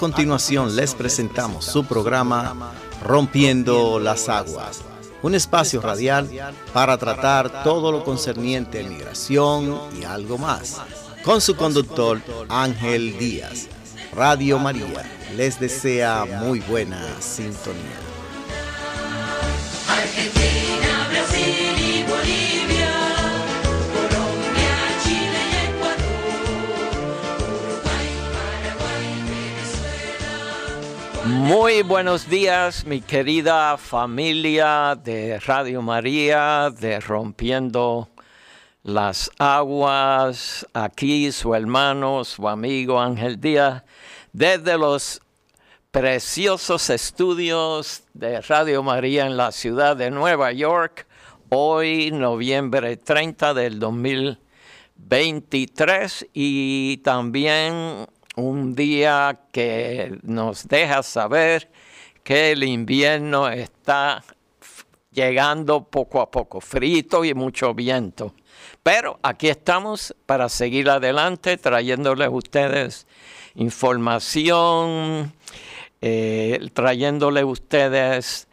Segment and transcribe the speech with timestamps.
[0.00, 2.72] Continuación les presentamos su programa
[3.04, 4.80] Rompiendo las Aguas,
[5.20, 6.26] un espacio radial
[6.72, 10.80] para tratar todo lo concerniente a migración y algo más,
[11.22, 13.68] con su conductor Ángel Díaz.
[14.16, 15.04] Radio María
[15.36, 18.09] les desea muy buena sintonía.
[31.50, 38.08] Muy buenos días, mi querida familia de Radio María, de Rompiendo
[38.84, 40.64] las Aguas.
[40.72, 43.82] Aquí su hermano, su amigo Ángel Díaz,
[44.32, 45.22] desde los
[45.90, 51.08] preciosos estudios de Radio María en la ciudad de Nueva York,
[51.48, 61.70] hoy noviembre 30 del 2023 y también un día que nos deja saber
[62.22, 64.22] que el invierno está
[65.10, 68.34] llegando poco a poco, frito y mucho viento.
[68.82, 73.06] Pero aquí estamos para seguir adelante trayéndoles a ustedes
[73.54, 75.32] información,
[76.00, 78.48] eh, trayéndoles a ustedes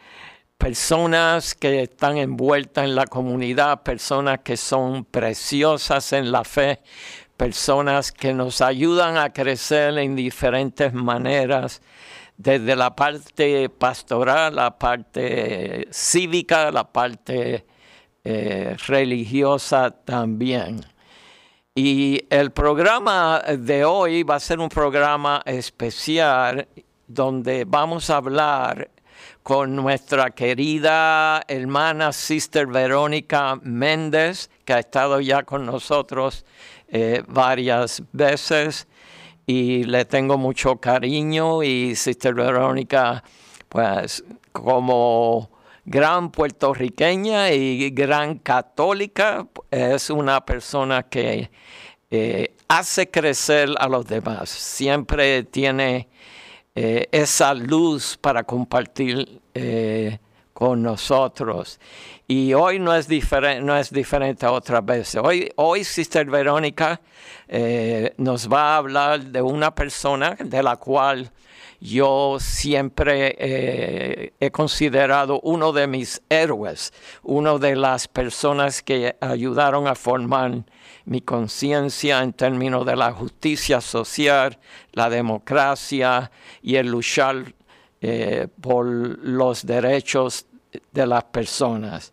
[0.58, 6.80] personas que están envueltas en la comunidad, personas que son preciosas en la fe,
[7.38, 11.80] personas que nos ayudan a crecer en diferentes maneras,
[12.36, 17.64] desde la parte pastoral, la parte cívica, la parte
[18.24, 20.80] eh, religiosa también.
[21.74, 26.66] Y el programa de hoy va a ser un programa especial
[27.06, 28.90] donde vamos a hablar
[29.44, 36.44] con nuestra querida hermana Sister Verónica Méndez, que ha estado ya con nosotros
[36.90, 38.86] eh, varias veces
[39.46, 43.22] y le tengo mucho cariño y Sister Verónica,
[43.68, 45.50] pues como
[45.84, 51.50] gran puertorriqueña y gran católica, es una persona que
[52.10, 56.08] eh, hace crecer a los demás, siempre tiene
[56.74, 59.40] eh, esa luz para compartir
[60.58, 61.78] con nosotros.
[62.26, 65.20] Y hoy no es, diferente, no es diferente a otras veces.
[65.22, 67.00] Hoy, hoy Sister Verónica
[67.46, 71.30] eh, nos va a hablar de una persona de la cual
[71.80, 76.92] yo siempre eh, he considerado uno de mis héroes,
[77.22, 80.64] una de las personas que ayudaron a formar
[81.04, 84.58] mi conciencia en términos de la justicia social,
[84.90, 86.32] la democracia
[86.62, 87.54] y el luchar
[88.00, 90.46] eh, por los derechos
[90.92, 92.12] de las personas.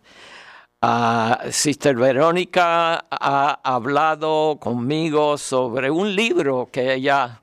[0.81, 7.41] Uh, Sister Verónica ha hablado conmigo sobre un libro que ella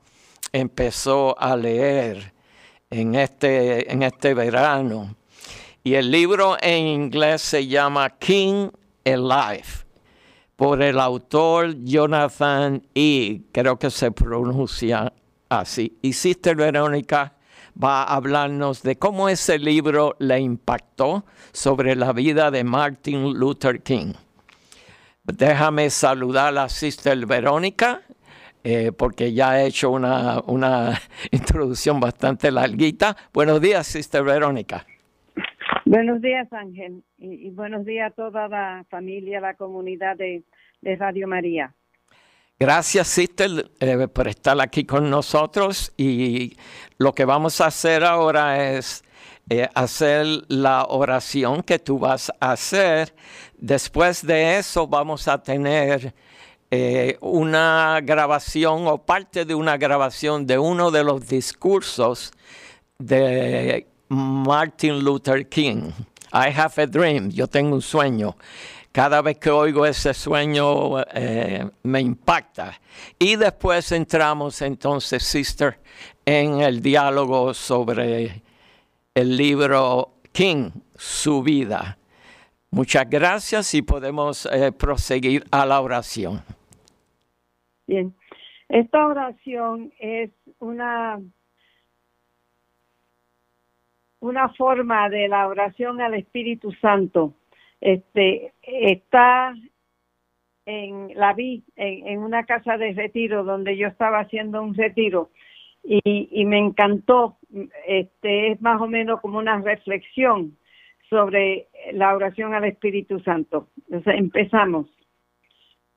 [0.52, 2.32] empezó a leer
[2.90, 5.16] en este, en este verano.
[5.82, 8.68] Y el libro en inglés se llama King
[9.04, 9.64] Alive,
[10.54, 13.40] por el autor Jonathan E.
[13.50, 15.12] Creo que se pronuncia
[15.48, 15.98] así.
[16.02, 17.34] Y Sister Verónica
[17.80, 23.82] va a hablarnos de cómo ese libro le impactó sobre la vida de Martin Luther
[23.82, 24.14] King.
[25.24, 28.02] Déjame saludar a Sister Verónica,
[28.64, 33.16] eh, porque ya he hecho una, una introducción bastante larguita.
[33.32, 34.86] Buenos días, Sister Verónica.
[35.84, 40.44] Buenos días, Ángel, y, buenos días a toda la familia, la comunidad de
[40.82, 41.74] Radio María.
[42.62, 46.56] Gracias, Sister, eh, por estar aquí con nosotros y
[46.96, 49.02] lo que vamos a hacer ahora es
[49.50, 53.16] eh, hacer la oración que tú vas a hacer.
[53.58, 56.14] Después de eso vamos a tener
[56.70, 62.30] eh, una grabación o parte de una grabación de uno de los discursos
[62.96, 65.90] de Martin Luther King.
[66.32, 68.36] I have a dream, yo tengo un sueño
[68.92, 72.74] cada vez que oigo ese sueño eh, me impacta.
[73.18, 75.78] Y después entramos entonces, sister,
[76.26, 78.42] en el diálogo sobre
[79.14, 81.96] el libro King, su vida.
[82.70, 86.42] Muchas gracias y podemos eh, proseguir a la oración.
[87.86, 88.14] Bien,
[88.68, 91.18] esta oración es una
[94.20, 97.34] una forma de la oración al Espíritu Santo
[97.82, 99.54] este está
[100.64, 105.30] en la vi en, una casa de retiro donde yo estaba haciendo un retiro
[105.82, 106.00] y,
[106.30, 107.36] y me encantó.
[107.86, 110.56] Este es más o menos como una reflexión
[111.10, 113.68] sobre la oración al Espíritu Santo.
[113.90, 114.86] Empezamos.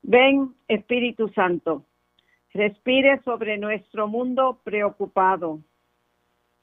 [0.02, 1.86] Ven Espíritu Santo
[2.56, 5.60] respire sobre nuestro mundo preocupado.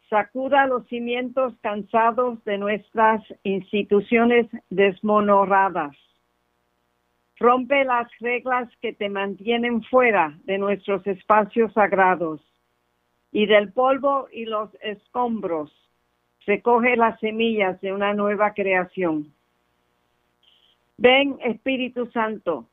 [0.09, 5.95] Sacuda los cimientos cansados de nuestras instituciones desmonoradas.
[7.39, 12.41] Rompe las reglas que te mantienen fuera de nuestros espacios sagrados.
[13.31, 15.71] Y del polvo y los escombros
[16.45, 19.33] recoge las semillas de una nueva creación.
[20.97, 22.67] Ven, Espíritu Santo,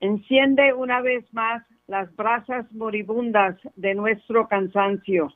[0.00, 5.32] enciende una vez más las brasas moribundas de nuestro cansancio.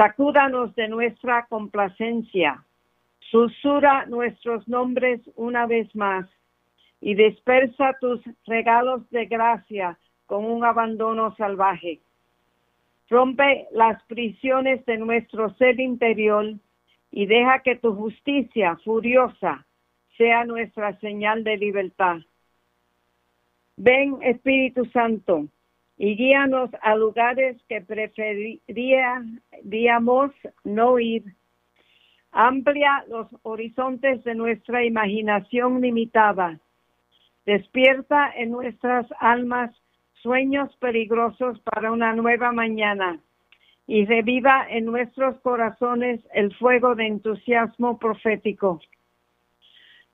[0.00, 2.64] Sacúdanos de nuestra complacencia.
[3.30, 6.26] Susura nuestros nombres una vez más
[7.02, 12.00] y dispersa tus regalos de gracia con un abandono salvaje.
[13.10, 16.54] Rompe las prisiones de nuestro ser interior
[17.10, 19.66] y deja que tu justicia furiosa
[20.16, 22.20] sea nuestra señal de libertad.
[23.76, 25.48] Ven, Espíritu Santo,
[26.02, 30.30] y guíanos a lugares que preferiríamos
[30.64, 31.24] no ir.
[32.32, 36.58] Amplia los horizontes de nuestra imaginación limitada.
[37.44, 39.76] Despierta en nuestras almas
[40.22, 43.20] sueños peligrosos para una nueva mañana
[43.86, 48.80] y reviva en nuestros corazones el fuego de entusiasmo profético.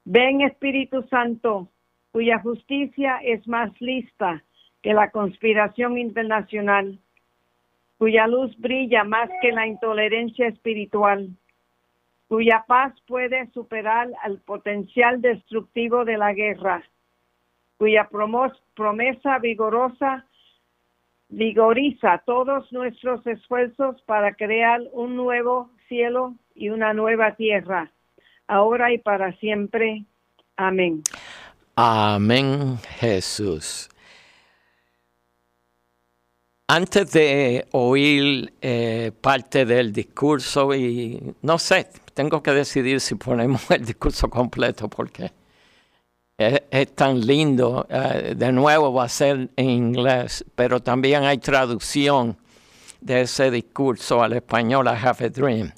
[0.04, 1.68] Ven Espíritu Santo,
[2.10, 4.42] cuya justicia es más lista
[4.86, 7.00] que la conspiración internacional,
[7.98, 11.30] cuya luz brilla más que la intolerancia espiritual,
[12.28, 16.84] cuya paz puede superar al potencial destructivo de la guerra,
[17.78, 18.08] cuya
[18.76, 20.24] promesa vigorosa
[21.30, 27.90] vigoriza todos nuestros esfuerzos para crear un nuevo cielo y una nueva tierra,
[28.46, 30.04] ahora y para siempre.
[30.56, 31.02] Amén.
[31.74, 33.90] Amén, Jesús.
[36.68, 43.70] Antes de oír eh, parte del discurso, y no sé, tengo que decidir si ponemos
[43.70, 45.30] el discurso completo porque
[46.36, 47.86] es, tan lindo.
[47.88, 52.36] Eh, de nuevo va a ser en inglés, pero también hay traducción
[53.00, 55.72] de ese discurso al español, a Have a Dream.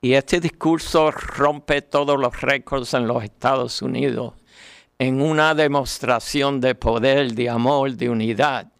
[0.00, 4.32] Y este discurso rompe todos los récords en los Estados Unidos
[4.98, 8.72] en una demostración de poder, de amor, de unidad,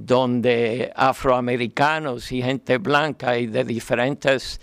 [0.00, 4.60] donde afroamericanos y gente blanca y de diferentes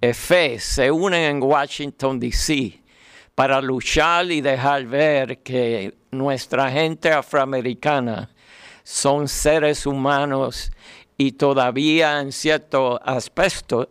[0.00, 2.80] eh, fe se unen en Washington, D.C.
[3.34, 8.30] para luchar y dejar ver que nuestra gente afroamericana
[8.84, 10.70] son seres humanos
[11.18, 13.88] y todavía en ciertos aspectos,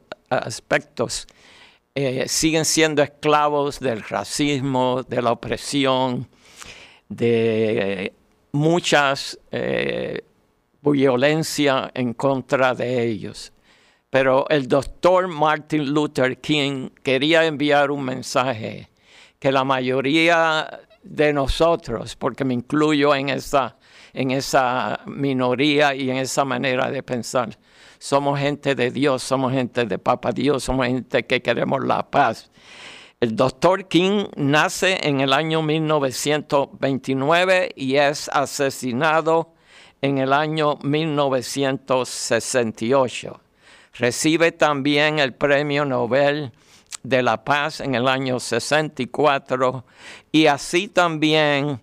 [1.93, 6.29] eh, siguen siendo esclavos del racismo, de la opresión,
[7.09, 8.13] de
[8.53, 10.21] muchas eh,
[10.91, 13.51] violencia en contra de ellos.
[14.09, 18.89] Pero el doctor Martin Luther King quería enviar un mensaje
[19.39, 23.77] que la mayoría de nosotros, porque me incluyo en esa,
[24.13, 27.57] en esa minoría y en esa manera de pensar,
[27.99, 32.49] somos gente de Dios, somos gente de Papa Dios, somos gente que queremos la paz
[33.25, 39.54] el doctor King nace en el año 1929 y es asesinado
[40.05, 43.41] en el año 1968.
[43.95, 46.51] Recibe también el Premio Nobel
[47.01, 49.83] de la Paz en el año 64
[50.31, 51.81] y así también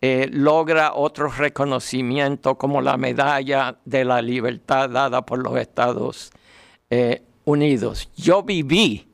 [0.00, 6.32] eh, logra otro reconocimiento como la Medalla de la Libertad dada por los Estados
[6.90, 8.10] eh, Unidos.
[8.16, 9.06] Yo viví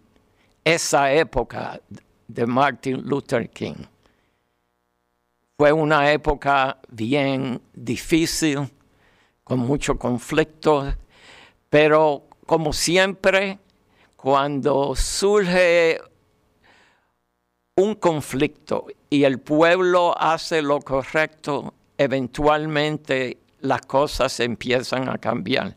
[0.64, 1.82] esa época
[2.26, 3.84] de Martin Luther King.
[5.60, 8.70] Fue una época bien difícil,
[9.42, 10.94] con mucho conflicto,
[11.68, 13.58] pero como siempre,
[14.14, 16.00] cuando surge
[17.74, 25.76] un conflicto y el pueblo hace lo correcto, eventualmente las cosas empiezan a cambiar.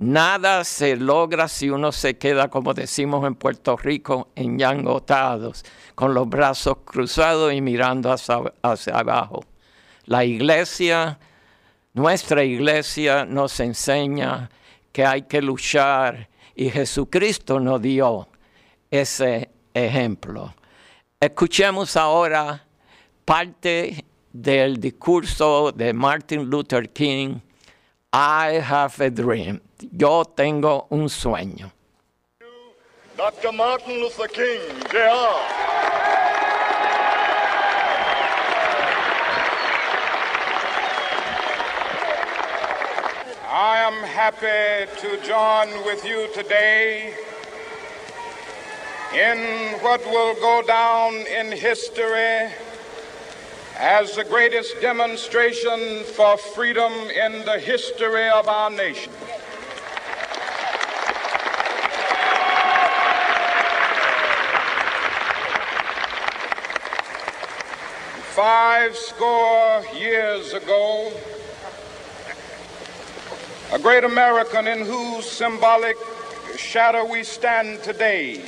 [0.00, 5.62] Nada se logra si uno se queda, como decimos en Puerto Rico, enyangotados,
[5.94, 9.44] con los brazos cruzados y mirando hacia, hacia, abajo.
[10.06, 11.18] La iglesia,
[11.92, 14.48] nuestra iglesia nos enseña
[14.90, 18.26] que hay que luchar y Jesucristo nos dio
[18.90, 20.54] ese ejemplo.
[21.20, 22.64] Escuchemos ahora
[23.26, 27.40] parte del discurso de Martin Luther King,
[28.14, 29.60] I have a dream.
[29.82, 31.72] Yo tengo un sueño.
[33.16, 33.52] Dr.
[33.52, 34.60] Martin Luther King,
[34.90, 35.60] Jr.
[43.52, 47.14] I am happy to join with you today
[49.12, 52.52] in what will go down in history
[53.76, 59.12] as the greatest demonstration for freedom in the history of our nation.
[68.34, 71.12] Five score years ago,
[73.72, 75.96] a great American in whose symbolic
[76.56, 78.40] shadow we stand today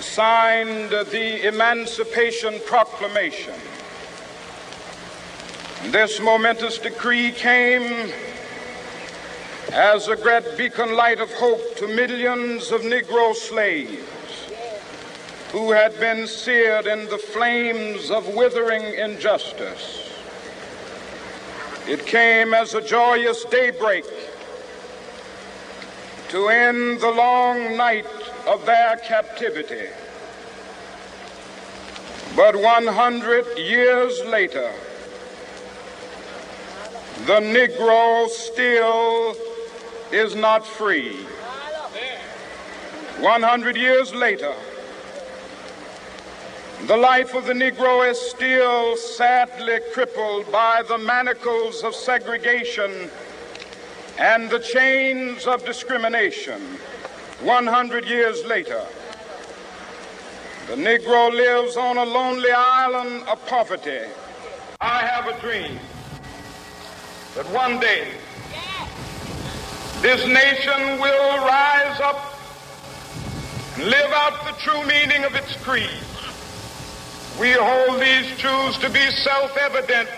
[0.00, 3.54] signed the Emancipation Proclamation.
[5.88, 8.10] This momentous decree came
[9.70, 14.23] as a great beacon light of hope to millions of Negro slaves
[15.54, 20.10] who had been seared in the flames of withering injustice.
[21.86, 24.04] It came as a joyous daybreak
[26.30, 28.04] to end the long night
[28.48, 29.86] of their captivity.
[32.34, 34.72] But 100 years later,
[37.26, 39.36] the Negro still
[40.10, 41.14] is not free.
[43.20, 44.52] 100 years later,
[46.82, 53.08] the life of the Negro is still sadly crippled by the manacles of segregation
[54.18, 56.60] and the chains of discrimination.
[57.40, 58.84] 100 years later,
[60.66, 64.00] the Negro lives on a lonely island of poverty.
[64.80, 65.78] I have a dream
[67.34, 68.08] that one day
[70.02, 72.38] this nation will rise up
[73.76, 75.88] and live out the true meaning of its creed.
[77.40, 80.08] We hold these truths to be self-evident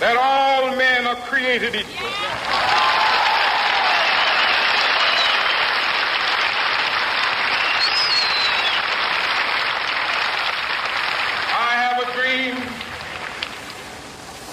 [0.00, 2.06] that all men are created equal.
[11.56, 12.54] I have a dream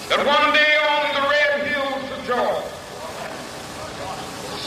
[0.08, 2.64] that one day on the red hills of Georgia,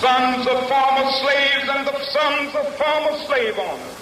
[0.00, 4.01] sons of former slaves and the sons of former slave owners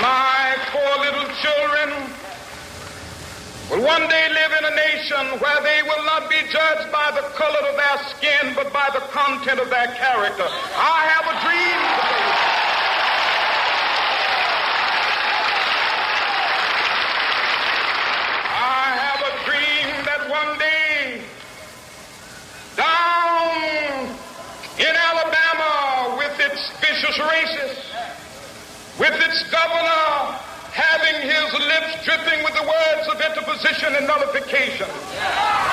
[0.00, 1.88] my four little children
[3.70, 7.22] will one day live in a nation where they will not be judged by the
[7.36, 10.46] color of their skin, but by the content of their character.
[10.48, 12.30] I have a dream today.
[18.56, 21.22] I have a dream that one day
[22.76, 24.16] down
[24.80, 27.99] in Alabama with its vicious racists,
[29.00, 30.36] with its governor
[30.76, 34.86] having his lips dripping with the words of interposition and nullification.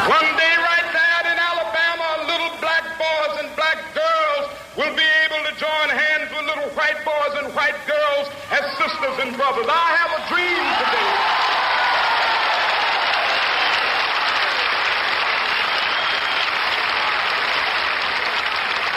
[0.08, 4.48] One day right there in Alabama, little black boys and black girls
[4.80, 9.18] will be able to join hands with little white boys and white girls as sisters
[9.20, 9.68] and brothers.
[9.68, 11.12] I have a dream today.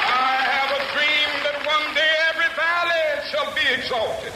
[0.06, 4.32] I have a dream that one day every valley shall be exalted.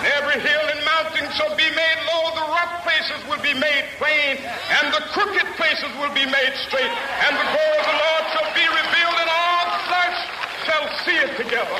[0.00, 3.84] And every hill and mountain shall be made low, the rough places will be made
[3.98, 8.24] plain, and the crooked places will be made straight, and the glory of the Lord
[8.34, 10.18] shall be revealed, and all flesh
[10.66, 11.78] shall see it together.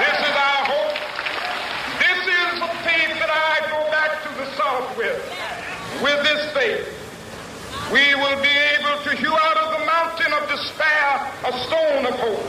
[0.00, 0.96] This is our hope.
[2.00, 5.20] This is the faith that I go back to the South with.
[6.02, 6.86] With this faith,
[7.92, 12.14] we will be able to hew out of the mountain of despair a stone of
[12.18, 12.46] hope.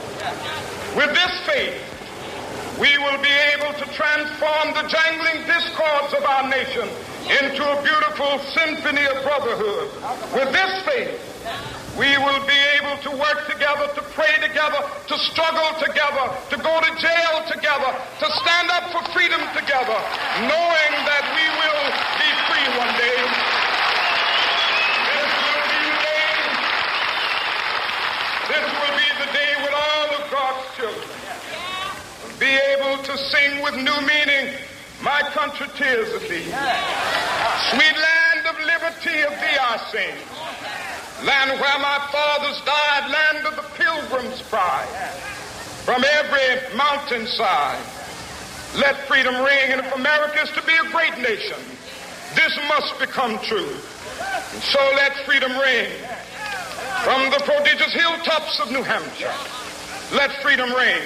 [0.96, 1.92] With this faith,
[2.80, 6.89] we will be able to transform the jangling discords of our nation
[7.30, 9.94] into a beautiful symphony of brotherhood.
[10.34, 11.13] With this faith,
[11.98, 16.74] we will be able to work together, to pray together, to struggle together, to go
[16.82, 20.00] to jail together, to stand up for freedom together,
[20.50, 21.84] knowing that we will
[22.18, 23.22] be free one day.
[25.13, 26.34] This will be the day.
[28.50, 31.23] This will be the day when all of God's children
[32.39, 34.53] be able to sing with new meaning,
[35.01, 36.47] My country tears of thee.
[37.71, 40.15] Sweet land of liberty of thee I sing.
[41.25, 44.87] land where my fathers died, land of the pilgrim's pride.
[45.83, 47.83] From every mountainside,
[48.79, 49.71] let freedom ring.
[49.71, 51.59] And if America is to be a great nation,
[52.35, 53.75] this must become true.
[54.53, 55.91] And so let freedom ring.
[57.03, 59.35] From the prodigious hilltops of New Hampshire,
[60.15, 61.01] let freedom ring.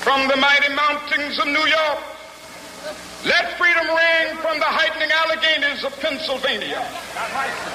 [0.00, 2.00] From the mighty mountains of New York,
[3.28, 6.80] let freedom ring from the heightening Alleghanies of Pennsylvania.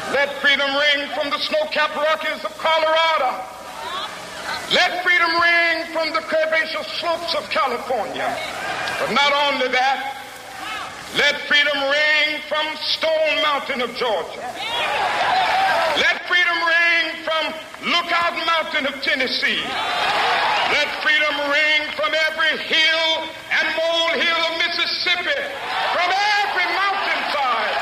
[0.09, 3.45] Let freedom ring from the snow-capped Rockies of Colorado.
[4.73, 8.25] Let freedom ring from the curvaceous slopes of California.
[8.97, 10.17] But not only that,
[11.13, 12.65] let freedom ring from
[12.97, 14.41] Stone Mountain of Georgia.
[16.01, 17.43] Let freedom ring from
[17.85, 19.61] Lookout Mountain of Tennessee.
[20.71, 25.37] Let freedom ring from every hill and molehill of Mississippi,
[25.93, 27.75] from every mountainside.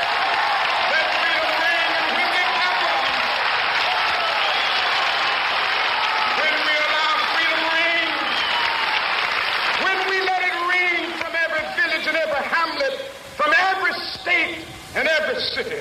[0.92, 3.00] Let freedom ring in Whitney Capital.
[6.44, 8.08] When we allow freedom ring,
[9.80, 12.94] when we let it ring from every village and every hamlet,
[13.40, 14.60] from every state
[14.94, 15.80] and every city,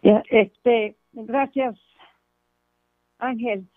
[0.01, 1.75] Este, gracias,
[3.19, 3.67] Ángel.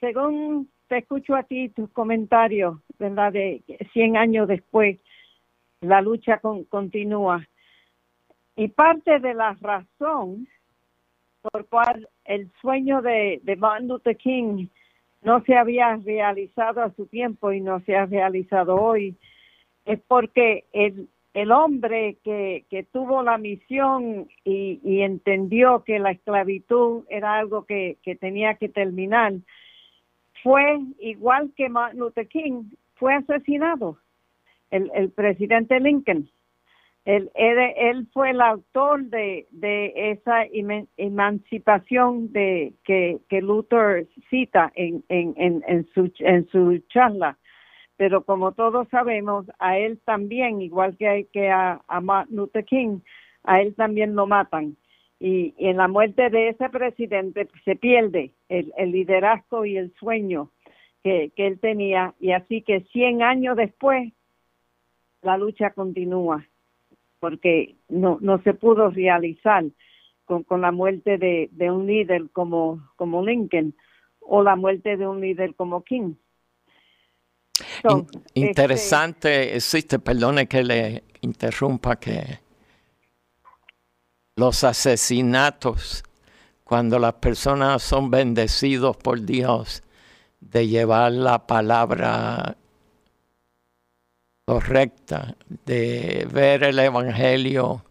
[0.00, 3.32] Según te escucho a ti, tus comentarios, ¿verdad?
[3.32, 4.98] De 100 años después,
[5.80, 7.46] la lucha con- continúa.
[8.56, 10.48] Y parte de la razón
[11.42, 14.66] por cual el sueño de, de Martin Luther King
[15.22, 19.16] no se había realizado a su tiempo y no se ha realizado hoy
[19.84, 26.10] es porque el, el hombre que, que tuvo la misión y, y entendió que la
[26.10, 29.34] esclavitud era algo que, que tenía que terminar,
[30.42, 32.64] fue igual que Martin Luther King,
[32.96, 33.98] fue asesinado,
[34.70, 36.28] el, el presidente Lincoln.
[37.04, 44.06] Él, él, él fue el autor de, de esa eman- emancipación de que, que Luther
[44.30, 47.38] cita en, en, en, en su, en su charla
[47.96, 53.00] pero como todos sabemos, a él también, igual que, que a, a Martin Luther King,
[53.44, 54.76] a él también lo matan.
[55.20, 59.92] Y, y en la muerte de ese presidente se pierde el, el liderazgo y el
[59.94, 60.50] sueño
[61.04, 62.14] que, que él tenía.
[62.20, 64.12] Y así que 100 años después,
[65.28, 66.36] la lucha continúa,
[67.20, 69.64] porque no, no se pudo realizar
[70.24, 73.74] con, con la muerte de, de un líder como, como Lincoln
[74.20, 76.14] o la muerte de un líder como King.
[77.82, 82.38] So, In- interesante, existe, perdone que le interrumpa, que
[84.36, 86.02] los asesinatos,
[86.64, 89.82] cuando las personas son bendecidos por Dios
[90.40, 92.56] de llevar la palabra
[94.48, 95.34] correcta,
[95.66, 97.84] de ver el Evangelio,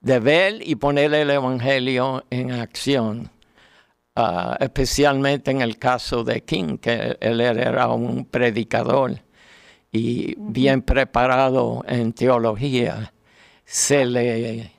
[0.00, 3.28] de ver y poner el Evangelio en acción,
[4.14, 9.20] ah, especialmente en el caso de King, que él era un predicador
[9.90, 13.12] y bien preparado en teología,
[13.64, 14.70] se le,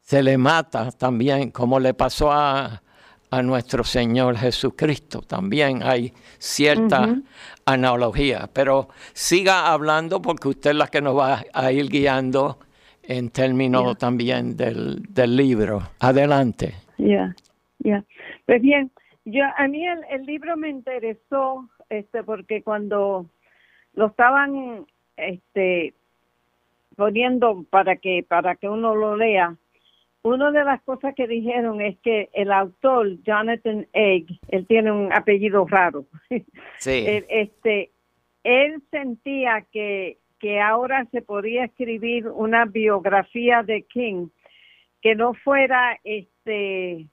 [0.00, 2.84] se le mata también, como le pasó a,
[3.32, 5.22] a nuestro Señor Jesucristo.
[5.22, 7.16] También hay cierta
[7.64, 12.58] analogía, pero siga hablando porque usted es la que nos va a ir guiando
[13.02, 15.80] en términos también del, del, libro.
[15.98, 16.74] Adelante.
[16.98, 17.34] Ya,
[17.78, 18.04] ya.
[18.44, 18.90] Pues bien,
[19.24, 23.24] yo a mí el, el libro me interesó este porque cuando
[23.94, 24.84] lo estaban
[25.16, 25.94] este
[26.96, 29.56] poniendo para que para que uno lo lea
[30.22, 35.12] una de las cosas que dijeron es que el autor Jonathan Egg él tiene un
[35.12, 36.06] apellido raro.
[36.78, 37.04] Sí.
[37.28, 37.90] Este
[38.44, 44.28] él sentía que que ahora se podía escribir una biografía de King
[45.00, 47.06] que no fuera este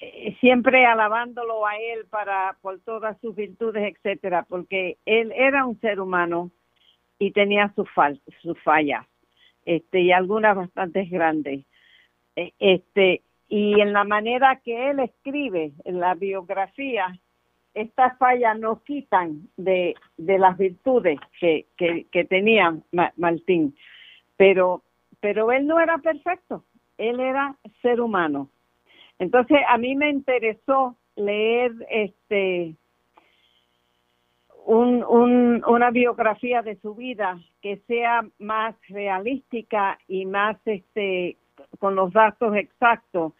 [0.00, 5.80] eh, siempre alabándolo a él para por todas sus virtudes, etcétera, porque él era un
[5.80, 6.50] ser humano
[7.18, 7.88] y tenía sus
[8.40, 9.04] sus fallas,
[9.76, 11.64] este y algunas bastante grandes.
[12.36, 17.18] E, este y en la manera que él escribe en la biografía,
[17.74, 22.76] estas fallas no quitan de, de las virtudes que, que, que tenía
[23.16, 23.74] Martín,
[24.36, 24.82] pero
[25.20, 26.64] pero él no era perfecto,
[26.96, 28.48] él era ser humano
[29.18, 32.76] entonces, a mí me interesó leer este
[34.68, 41.38] un, un, una biografía de su vida que sea más realística y más este
[41.78, 43.32] con los datos exactos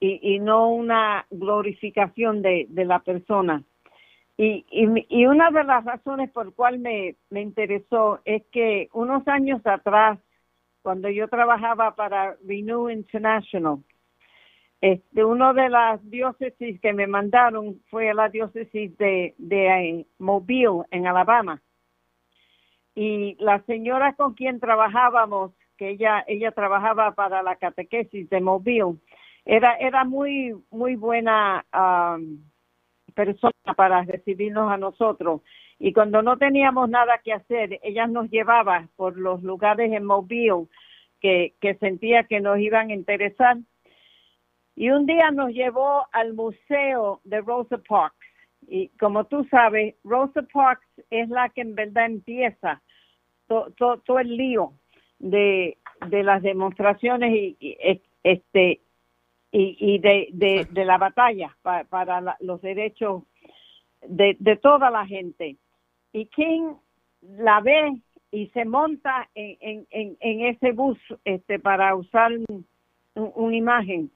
[0.00, 3.62] y, y no una glorificación de, de la persona.
[4.36, 9.26] Y, y, y, una de las razones por cual me, me interesó es que unos
[9.28, 10.18] años atrás,
[10.82, 13.78] cuando yo trabajaba para Renew International,
[14.82, 20.82] este, uno de las diócesis que me mandaron fue la diócesis de, de eh, Mobile,
[20.90, 21.62] en Alabama.
[22.96, 28.96] Y la señora con quien trabajábamos, que ella, ella trabajaba para la catequesis de Mobile,
[29.44, 31.64] era, era muy, muy buena
[33.14, 35.42] persona para recibirnos a nosotros.
[35.78, 40.66] Y cuando no teníamos nada que hacer, ella nos llevaba por los lugares en Mobile
[41.20, 43.58] que, que sentía que nos iban a interesar
[44.74, 48.16] y un día nos llevó al museo de Rosa Parks.
[48.68, 52.80] Y como tú sabes, Rosa Parks es la que en verdad empieza
[53.46, 54.72] todo el lío
[55.18, 55.76] de,
[56.08, 57.76] de las demostraciones y,
[58.22, 58.80] este
[59.50, 63.24] y, y de, de, de, la batalla para los derechos
[64.08, 65.56] de, de toda la gente.
[66.14, 66.74] Y King
[67.20, 72.32] la ve y se monta en, en, en ese bus este para usar
[73.14, 74.10] una imagen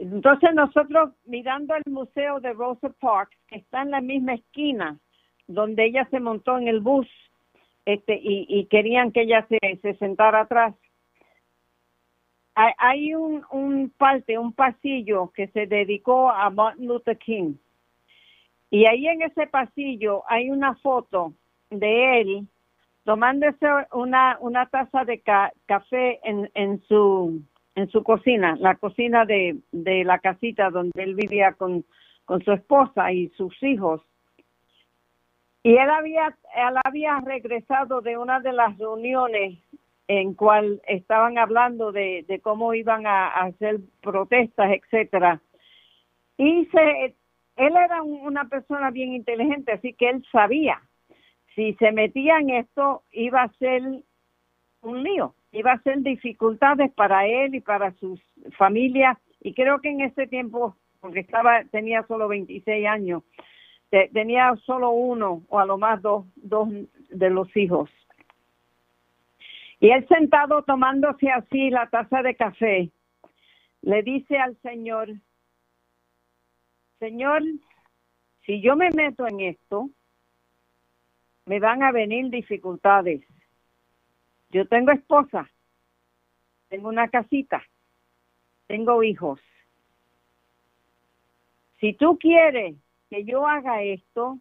[0.00, 4.98] entonces nosotros mirando el museo de Rosa Parks, que está en la misma esquina
[5.46, 7.06] donde ella se montó en el bus,
[7.84, 10.74] este, y, querían que ella se, se sentara atrás.
[12.54, 17.54] Hay, hay un, un parte, un pasillo que se dedicó a Martin Luther King.
[18.70, 21.34] Y ahí en ese pasillo hay una foto
[21.70, 22.48] de él
[23.04, 25.20] tomándose una, una taza de
[25.66, 27.42] café en, en su
[27.74, 31.84] en su cocina, la cocina de, de la casita donde él vivía con,
[32.24, 34.02] con su esposa y sus hijos.
[35.62, 39.58] Y él había, él había regresado de una de las reuniones
[40.08, 45.40] en cual estaban hablando de, de cómo iban a, hacer protestas, etcétera.
[46.36, 47.14] Y se,
[47.56, 50.80] él era una persona bien inteligente, así que él sabía
[51.54, 53.82] si se metía en esto iba a ser
[54.82, 58.18] un lío iba a ser dificultades para él y para su
[58.56, 59.18] familia.
[59.40, 63.22] Y creo que en ese tiempo porque estaba tenía solo 26 años
[64.12, 66.68] tenía solo uno o a lo más dos dos
[67.08, 67.90] de los hijos.
[69.80, 72.90] Y él sentado tomándose así la taza de café
[73.82, 75.08] le dice al señor
[76.98, 77.42] señor
[78.44, 79.88] si yo me meto en esto
[81.46, 83.22] me van a venir dificultades
[84.50, 85.48] yo tengo esposa,
[86.68, 87.62] tengo una casita,
[88.66, 89.40] tengo hijos.
[91.78, 92.76] Si tú quieres
[93.08, 94.38] que yo haga esto,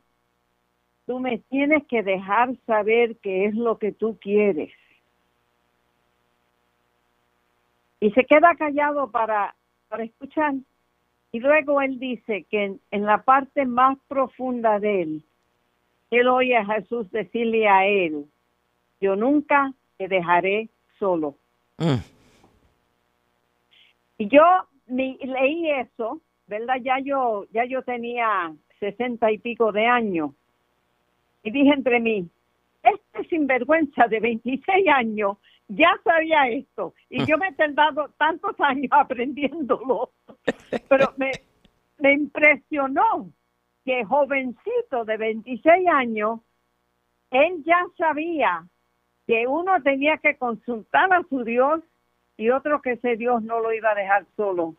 [1.06, 4.72] tú me tienes que dejar saber qué es lo que tú quieres.
[8.00, 9.56] Y se queda callado para,
[9.88, 10.54] para escuchar.
[11.32, 15.24] Y luego él dice que en, en la parte más profunda de él,
[16.12, 18.26] él oye a Jesús decirle a él,
[19.00, 21.36] yo nunca te dejaré solo.
[21.78, 22.00] Mm.
[24.18, 24.44] Y yo
[24.88, 26.78] leí eso, ¿verdad?
[26.82, 30.32] Ya yo, ya yo tenía sesenta y pico de años.
[31.44, 32.30] Y dije entre mí,
[32.82, 36.94] este sinvergüenza de 26 años ya sabía esto.
[37.10, 40.12] Y yo me he tardado tantos años aprendiéndolo.
[40.90, 41.32] Pero me,
[41.98, 43.30] me impresionó
[43.84, 46.40] que jovencito de 26 años,
[47.32, 48.66] él ya sabía
[49.30, 51.82] que uno tenía que consultar a su Dios
[52.36, 54.74] y otro que ese Dios no lo iba a dejar solo.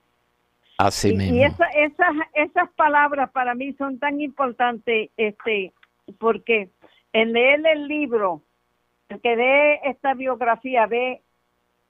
[0.77, 1.37] Así y, mismo.
[1.37, 5.73] y esa, esas, esas palabras para mí son tan importantes, este,
[6.19, 6.69] porque
[7.13, 8.43] en leer el libro,
[9.09, 11.23] el que lee esta biografía ve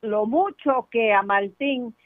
[0.03, 1.97] lo mucho que a Martín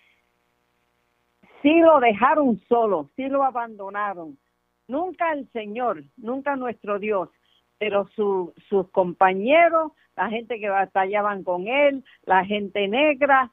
[1.62, 4.38] sí lo dejaron solo, sí lo abandonaron.
[4.86, 7.28] Nunca el Señor, nunca nuestro Dios,
[7.76, 13.50] pero su, sus compañeros, la gente que batallaban con él, la gente negra,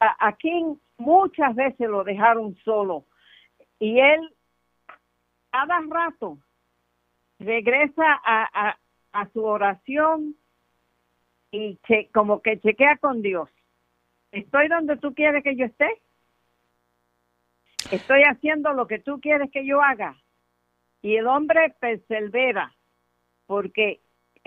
[0.00, 3.04] a, King muchas veces lo dejaron solo.
[3.78, 4.34] Y él,
[5.50, 6.38] cada rato,
[7.38, 8.78] regresa a, a,
[9.12, 10.36] a su oración
[11.50, 13.48] y che, como que chequea con Dios.
[14.32, 15.88] ¿Estoy donde tú quieres que yo esté?
[17.90, 20.16] ¿Estoy haciendo lo que tú quieres que yo haga?
[21.00, 22.74] Y el hombre persevera,
[23.46, 24.00] porque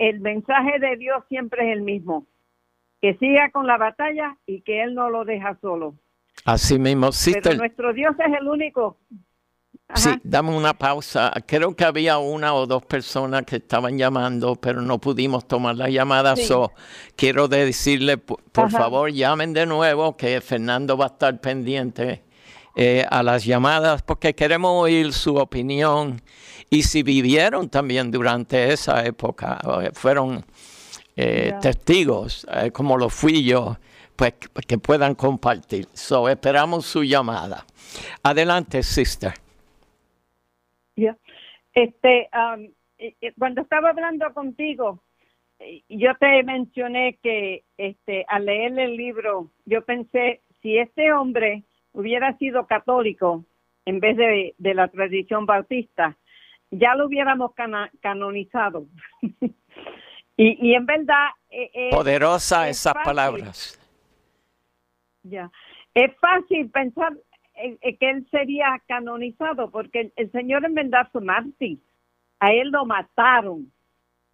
[0.08, 2.26] el mensaje de Dios siempre es el mismo,
[3.00, 5.94] que siga con la batalla y que Él no lo deja solo.
[6.44, 7.56] Así mismo, Pero sister.
[7.56, 8.98] nuestro Dios es el único.
[9.94, 11.30] Sí, dame una pausa.
[11.46, 15.90] Creo que había una o dos personas que estaban llamando, pero no pudimos tomar la
[15.90, 16.34] llamada.
[16.34, 16.44] Sí.
[16.44, 16.72] So,
[17.14, 22.22] quiero decirle, por, por favor, llamen de nuevo, que Fernando va a estar pendiente
[22.76, 26.20] eh, a las llamadas, porque queremos oír su opinión
[26.70, 30.44] y si vivieron también durante esa época, eh, fueron
[31.16, 33.76] eh, testigos, eh, como lo fui yo,
[34.16, 34.32] pues
[34.66, 35.86] que- puedan compartir.
[35.92, 37.66] So, esperamos su llamada.
[38.22, 39.34] Adelante, sister.
[40.96, 41.16] Ya.
[41.74, 42.28] Este,
[42.98, 45.02] eh, cuando estaba hablando contigo,
[45.88, 52.36] yo te mencioné que este, al leer el libro, yo pensé, si este hombre hubiera
[52.38, 53.44] sido católico
[53.84, 56.16] en vez de, de la tradición bautista,
[56.70, 58.86] ya lo hubiéramos cana- canonizado.
[60.36, 61.28] y, y en verdad...
[61.50, 63.04] eh, eh, Poderosa es esas fácil.
[63.04, 63.78] palabras.
[65.22, 65.50] Ya.
[65.94, 67.12] Es fácil pensar
[67.54, 71.78] en- en que él sería canonizado porque el, el Señor en verdad fue mártir.
[72.40, 73.70] A él lo mataron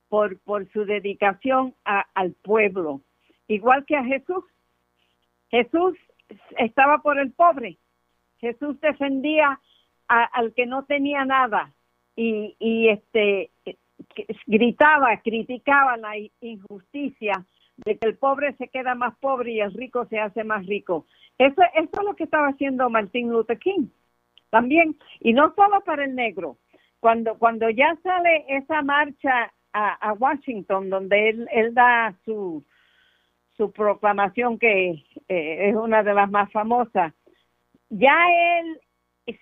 [0.08, 3.00] por, por su dedicación a- al pueblo.
[3.48, 4.44] Igual que a Jesús.
[5.50, 5.94] Jesús
[6.56, 7.78] estaba por el pobre.
[8.38, 9.60] Jesús defendía
[10.06, 11.72] al que no tenía nada
[12.16, 13.50] y, y este
[14.46, 17.44] gritaba, criticaba la injusticia
[17.76, 21.06] de que el pobre se queda más pobre y el rico se hace más rico.
[21.38, 23.88] Eso, eso es lo que estaba haciendo Martin Luther King
[24.50, 26.56] también, y no solo para el negro.
[27.00, 32.64] Cuando, cuando ya sale esa marcha a, a Washington, donde él, él da su,
[33.58, 37.12] su proclamación, que eh, es una de las más famosas,
[37.90, 38.16] ya
[38.60, 38.80] él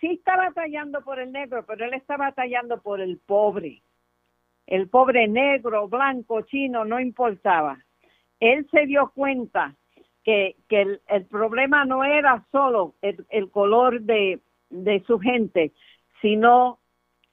[0.00, 3.83] sí está batallando por el negro, pero él está batallando por el pobre.
[4.66, 7.79] El pobre negro, blanco, chino, no importaba.
[8.40, 9.74] Él se dio cuenta
[10.24, 15.72] que, que el, problema no era solo el, el color de, de su gente,
[16.20, 16.79] sino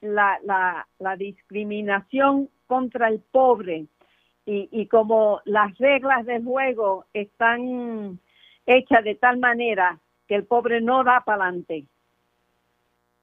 [0.00, 3.86] la, la, la discriminación contra el pobre
[4.46, 8.18] y, y como las reglas del juego están
[8.66, 11.86] hechas de tal manera que el pobre no da para adelante.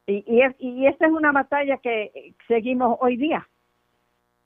[0.08, 3.48] Y, y, es- y esa es una batalla que seguimos hoy día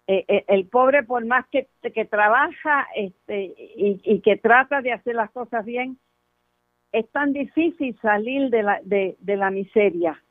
[0.07, 4.91] eh, eh, el pobre por más que, que trabaja este, y, y que trata de
[4.93, 5.97] hacer las cosas bien,
[6.91, 10.21] es tan difícil salir de la, de, de la miseria.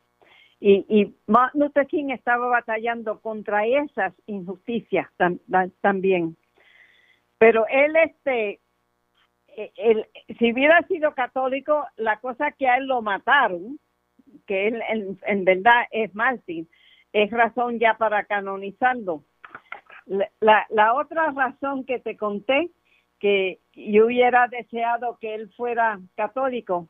[0.66, 6.38] Y, y Martin estaba batallando contra esas injusticias tam- tam- también.
[7.36, 8.60] Pero él, este,
[9.76, 10.06] él,
[10.38, 13.78] si hubiera sido católico, la cosa que a él lo mataron,
[14.46, 16.66] que él en, verdad es Martin,
[17.12, 19.22] es razón ya para canonizarlo.
[20.40, 22.70] La, la otra razón que te conté,
[23.20, 26.88] que yo hubiera deseado que él fuera católico,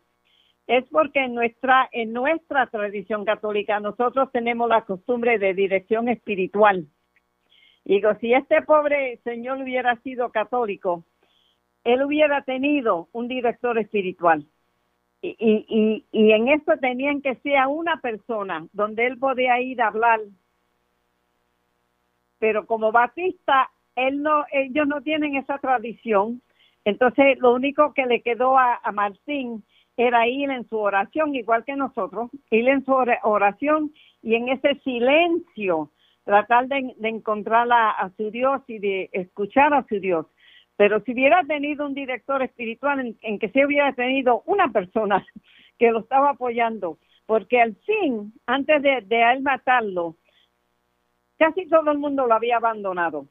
[0.66, 6.87] es porque en nuestra, en nuestra tradición católica nosotros tenemos la costumbre de dirección espiritual.
[7.85, 11.05] Digo, si este pobre señor hubiera sido católico,
[11.85, 14.46] él hubiera tenido un director espiritual.
[15.20, 19.88] Y, y, y, en esto tenían que ser una persona donde él podía ir a
[19.88, 20.20] hablar
[22.44, 26.42] pero como Batista, él no, ellos no tienen esa tradición.
[26.85, 29.64] Entonces, lo único que le quedó a, a Martín
[29.96, 34.74] era ir en su oración, igual que nosotros, ir en su oración y en ese
[34.80, 35.90] silencio
[36.24, 40.26] tratar de, encontrar a, su Dios y de escuchar a su Dios.
[40.76, 45.24] Pero si hubiera tenido un director espiritual en, que se hubiera tenido una persona
[45.78, 50.16] que lo estaba apoyando, porque al fin, antes de, de él matarlo,
[51.38, 53.26] casi todo el mundo lo había abandonado,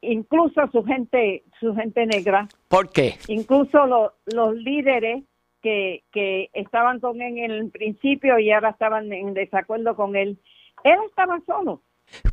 [0.00, 2.48] incluso su gente, su gente negra.
[2.68, 3.14] ¿Por qué?
[3.28, 5.24] Incluso los líderes
[5.62, 10.38] que, que estaban con él en el principio y ahora estaban en desacuerdo con él.
[10.84, 11.82] Él estaba solo.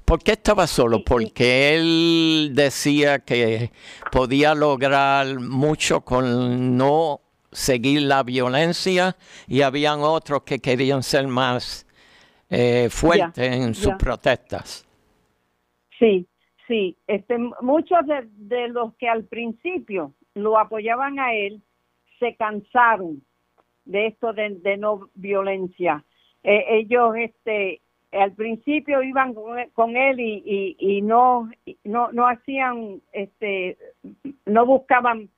[0.06, 1.04] ¿Por qué estaba solo?
[1.04, 3.72] Porque él decía que
[4.12, 9.16] podía lograr mucho con no seguir la violencia
[9.48, 11.86] y habían otros que querían ser más
[12.50, 14.88] eh, fuertes en sus protestas.
[16.00, 16.28] Sí,
[16.68, 16.98] sí.
[17.08, 21.62] Este, muchos de, de los que al principio lo apoyaban a él
[22.20, 23.22] se cansaron
[23.86, 26.04] de esto de, no violencia.
[26.44, 31.50] Eh, ellos este al principio iban con, él y, y, no,
[31.84, 33.78] no no hacían este
[34.46, 35.30] no buscaban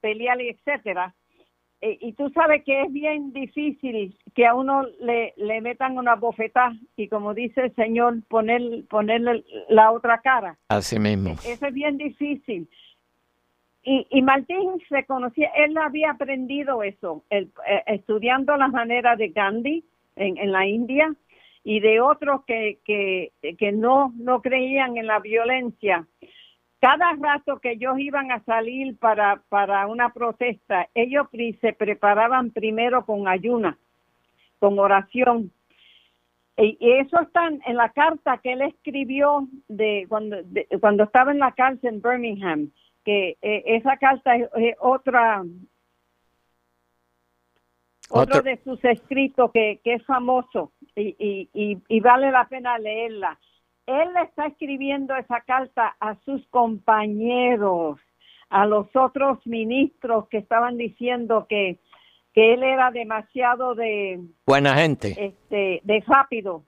[0.00, 1.14] pelear y etcétera.
[1.80, 6.16] Eh, y tú sabes que es bien difícil que a uno le, le metan una
[6.16, 10.58] bofetada y como dice el señor poner ponerle la otra cara.
[10.68, 11.32] Así mismo.
[11.46, 12.68] Eso es bien difícil
[13.88, 17.48] y, y Martín se conocía, él había aprendido eso, eh,
[17.86, 19.82] estudiando las maneras de Gandhi
[20.16, 21.14] en, en la India
[21.64, 26.06] y de otros que, que, que no, no creían en la violencia.
[26.80, 31.26] Cada rato que ellos iban a salir para, para una protesta, ellos
[31.58, 33.78] se preparaban primero con ayuna,
[34.58, 35.50] con oración.
[36.58, 40.36] Y eso está en la carta que él escribió de cuando,
[40.78, 42.70] cuando estaba en la cárcel en Birmingham
[43.08, 45.42] que eh, esa carta es, otra
[48.10, 53.38] otro, de sus escritos que, que es famoso y, y, y, vale la pena leerla.
[53.86, 57.98] Él está escribiendo esa carta a sus compañeros,
[58.50, 61.78] a los otros ministros que estaban diciendo que,
[62.34, 66.64] que él era demasiado de buena gente, este, de rápido,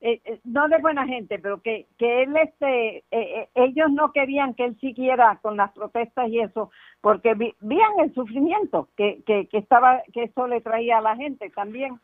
[0.00, 4.54] eh, eh, no de buena gente, pero que, que él, este, eh, ellos no querían
[4.54, 9.58] que él siguiera con las protestas y eso, porque veían el sufrimiento que, que, que,
[9.58, 11.98] estaba, que eso le traía a la gente también.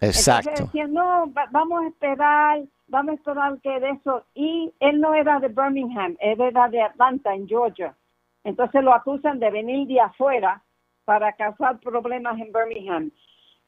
[0.00, 0.50] Exacto.
[0.50, 4.24] Entonces decían, no, vamos a esperar, vamos a esperar que de eso.
[4.34, 7.94] Y él no era de Birmingham, él era de Atlanta, en Georgia.
[8.42, 10.62] Entonces lo acusan de venir de afuera
[11.04, 13.10] para causar problemas en Birmingham.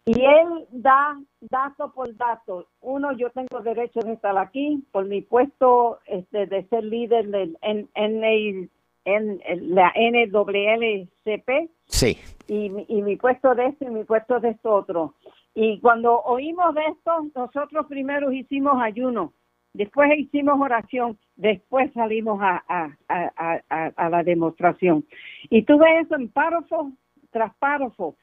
[0.08, 2.68] Y él da dato por dato.
[2.80, 7.58] Uno, yo tengo derecho de estar aquí por mi puesto este, de ser líder del,
[7.60, 8.70] en, en,
[9.04, 9.40] en,
[9.74, 11.70] la NWLCP.
[11.86, 12.18] Sí.
[12.46, 15.14] Y, y mi puesto de esto y mi puesto de esto otro.
[15.56, 19.32] Y cuando oímos de esto, nosotros primero hicimos ayuno,
[19.72, 25.04] después hicimos oración, después salimos a, a, a, a la demostración.
[25.50, 26.92] Y tú ves eso en párrafo
[27.32, 28.14] tras párrafo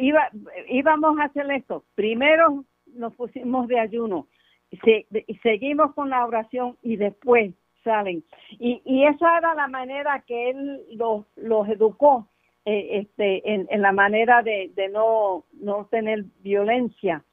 [0.00, 0.28] iba,
[0.68, 1.84] íbamos a hacer esto.
[1.94, 2.64] Primero
[2.94, 4.26] nos pusimos de ayuno,
[4.70, 8.24] y seguimos con la oración y después salen.
[8.50, 12.28] Y, y esa era la manera que él los, los educó
[12.64, 17.24] eh, este, en, en, la manera de, de no, no tener violencia.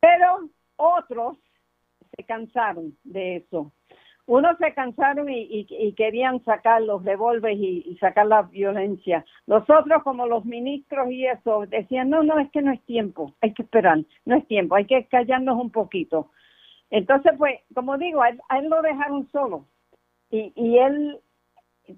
[0.00, 1.38] Pero otros
[2.16, 3.72] se cansaron de eso
[4.26, 9.24] unos se cansaron y, querían sacar los revólveres y, sacar la violencia.
[9.46, 13.34] Los otros, como los ministros y eso, decían, no, no, es que no es tiempo,
[13.42, 16.30] hay que esperar, no es tiempo, hay que callarnos un poquito.
[16.90, 19.66] Entonces, pues, como digo, a él, lo dejaron solo
[20.30, 21.20] y, y él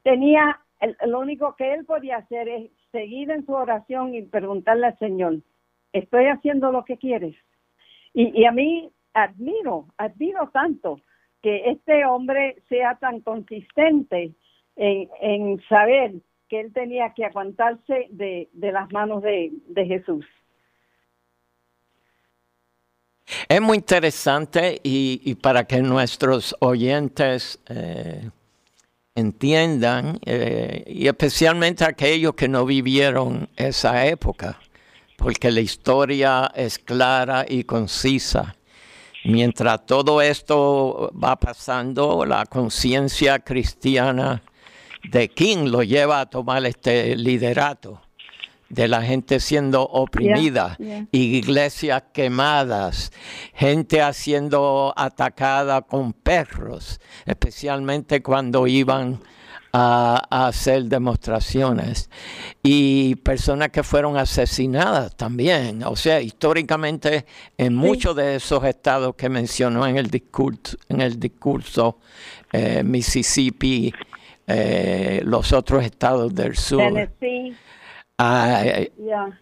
[0.03, 0.61] tenía,
[1.07, 5.37] lo único que él podía hacer es seguir en su oración y preguntarle al Señor,
[5.93, 7.37] ¿estoy haciendo lo que quieres?
[8.14, 11.01] Y, y a mí admiro, admiro tanto
[11.47, 14.32] que este hombre sea tan consistente
[14.74, 16.14] en, saber
[16.49, 19.53] que él tenía que aguantarse de, las manos de,
[19.86, 20.26] Jesús.
[23.49, 28.28] Es muy interesante y, para que nuestros oyentes eh,
[29.14, 34.59] entiendan, eh, y especialmente aquellos que no vivieron esa época,
[35.16, 38.57] porque la historia es clara y concisa.
[39.27, 44.43] Mientras todo esto va pasando, la conciencia cristiana
[45.11, 48.01] de King lo lleva a tomar este liderato.
[48.68, 51.07] de la gente siendo oprimida, Yeah, yeah.
[51.12, 53.12] iglesias quemadas,
[53.55, 59.20] gente siendo atacada con perros, especialmente cuando iban
[59.79, 62.09] a, a hacer demostraciones,
[62.62, 65.83] y personas que fueron asesinadas también.
[65.85, 67.27] O sea, históricamente
[67.59, 71.99] en muchos de esos estados que mencionó en el discurso, en el discurso
[72.53, 73.93] eh, Mississippi,
[74.47, 76.79] eh, los otros estados del sur.
[76.79, 77.55] Tennessee,
[78.18, 78.64] Ah,
[78.97, 79.39] yeah.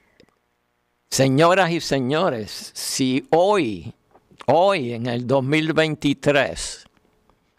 [1.11, 3.95] Señoras y señores, si hoy,
[4.47, 6.85] hoy en el 2023,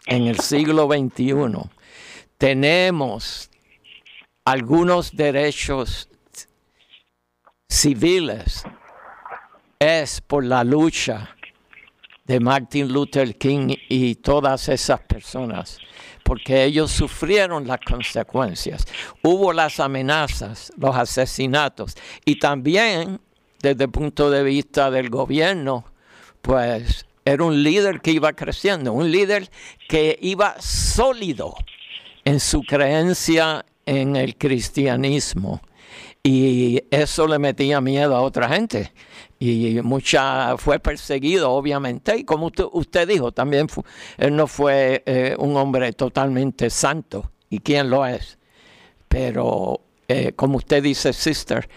[0.08, 1.32] en el siglo XXI,
[2.38, 3.50] tenemos
[4.44, 6.08] algunos derechos
[7.68, 8.64] civiles,
[9.78, 11.36] es por la lucha
[12.24, 15.78] de Martin Luther King y todas esas personas,
[16.24, 18.84] porque ellos sufrieron las consecuencias.
[19.22, 23.20] Hubo las amenazas, los asesinatos y también
[23.60, 25.84] desde el punto de vista del gobierno,
[26.42, 29.50] pues era un líder que iba creciendo, un líder
[29.88, 31.54] que iba sólido
[32.26, 35.62] en su creencia en el cristianismo.
[36.24, 38.92] Y eso le metía miedo a otra gente.
[39.38, 42.16] Y mucha fue perseguido, obviamente.
[42.18, 43.68] Y como usted, usted dijo, también
[44.18, 47.30] él no fue eh, un hombre totalmente santo.
[47.48, 48.38] ¿Y quién lo es?
[49.06, 51.68] Pero eh, como usted dice, sister,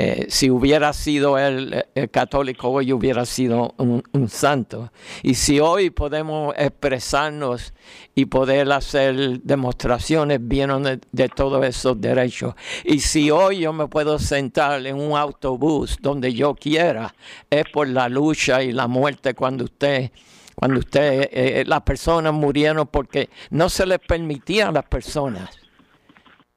[0.00, 4.92] eh, si hubiera sido él eh, católico, hoy hubiera sido un, santo.
[5.24, 7.74] Y si hoy podemos expresarnos
[8.14, 12.54] y poder hacer demostraciones, vienen de, todos esos derechos.
[12.84, 17.12] Y si hoy yo me puedo sentar en un autobús donde yo quiera,
[17.50, 20.12] es por la lucha y la muerte cuando usted
[20.54, 25.50] cuando usted, eh, las personas murieron porque no se les permitía a las personas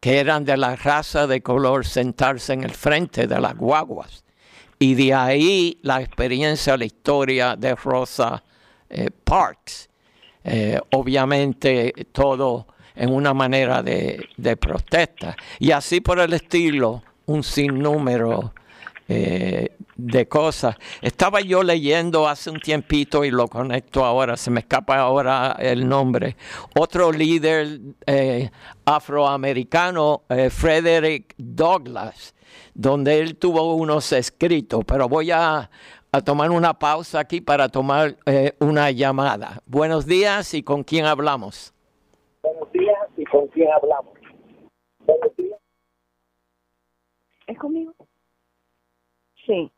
[0.02, 4.26] que eran de la raza de color sentarse en el frente de las guaguas.
[4.80, 8.44] Y de ahí la experiencia, la historia de Rosa
[8.90, 9.90] eh, Parks.
[10.44, 15.36] Eh, obviamente todo en una manera de, de protesta.
[15.60, 18.56] Y así por el estilo, un sinnúmero
[19.12, 20.78] eh, de cosas.
[21.02, 25.88] Estaba yo leyendo hace un tiempito y lo conecto ahora, se me escapa ahora el
[25.88, 26.38] nombre.
[26.80, 28.50] Otro líder eh,
[28.86, 32.34] afroamericano, eh, Frederick Douglass,
[32.74, 35.70] donde él tuvo unos escritos, pero voy a,
[36.12, 39.62] a tomar una pausa aquí para tomar eh, una llamada.
[39.66, 41.74] Buenos días y con quién hablamos.
[42.44, 44.14] Buenos días y con quién hablamos.
[45.06, 45.60] Buenos días.
[47.48, 47.94] ¿Es conmigo?
[49.52, 49.70] Sí.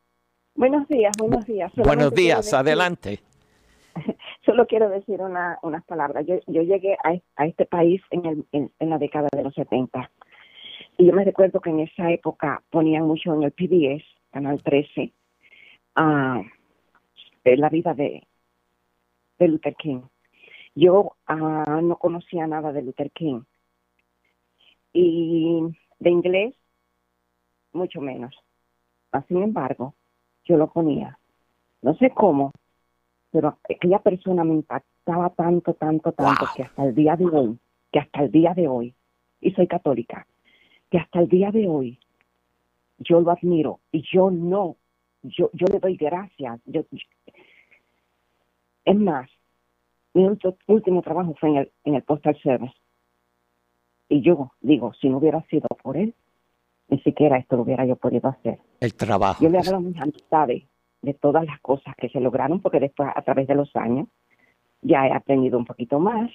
[0.53, 1.71] Buenos días, buenos días.
[1.75, 3.19] Buenos días, decir- adelante.
[4.45, 6.27] Solo quiero decir una, unas palabras.
[6.27, 9.51] Yo, yo llegué a, a este país en, el, en, en la década de los
[9.55, 10.11] 70.
[10.99, 15.11] Y yo me recuerdo que en esa época ponían mucho en el PBS, Canal 13,
[15.95, 16.43] ah,
[17.43, 18.27] eh, la vida de,
[19.39, 20.01] de Luther King.
[20.75, 23.41] Yo ah, no conocía nada de Luther King.
[24.93, 25.61] Y
[25.97, 26.53] de inglés,
[27.71, 28.35] mucho menos.
[29.21, 29.93] Sin embargo,
[30.45, 31.17] yo lo ponía.
[31.81, 32.51] No sé cómo,
[33.31, 36.53] pero aquella persona me impactaba tanto, tanto, tanto, Wow.
[36.55, 37.59] que hasta el día de hoy,
[37.91, 38.95] que hasta el día de hoy,
[39.41, 40.25] y soy católica,
[40.89, 41.99] que hasta el día de hoy
[42.99, 44.77] yo lo admiro y yo no,
[45.23, 46.59] yo, yo le doy gracias.
[46.65, 46.83] Yo,
[48.85, 49.29] es más,
[50.13, 50.27] mi
[50.67, 52.75] último trabajo fue en el, en el Postal Service.
[54.09, 56.13] Y yo digo, si no hubiera sido por él,
[56.93, 58.59] ni siquiera esto lo hubiera yo podido hacer.
[58.79, 59.43] El trabajo.
[59.43, 60.63] Yo le hablo a mis amistades
[61.01, 64.07] de todas las cosas que se lograron, porque después, a través de los años,
[64.83, 66.29] ya he aprendido un poquito más.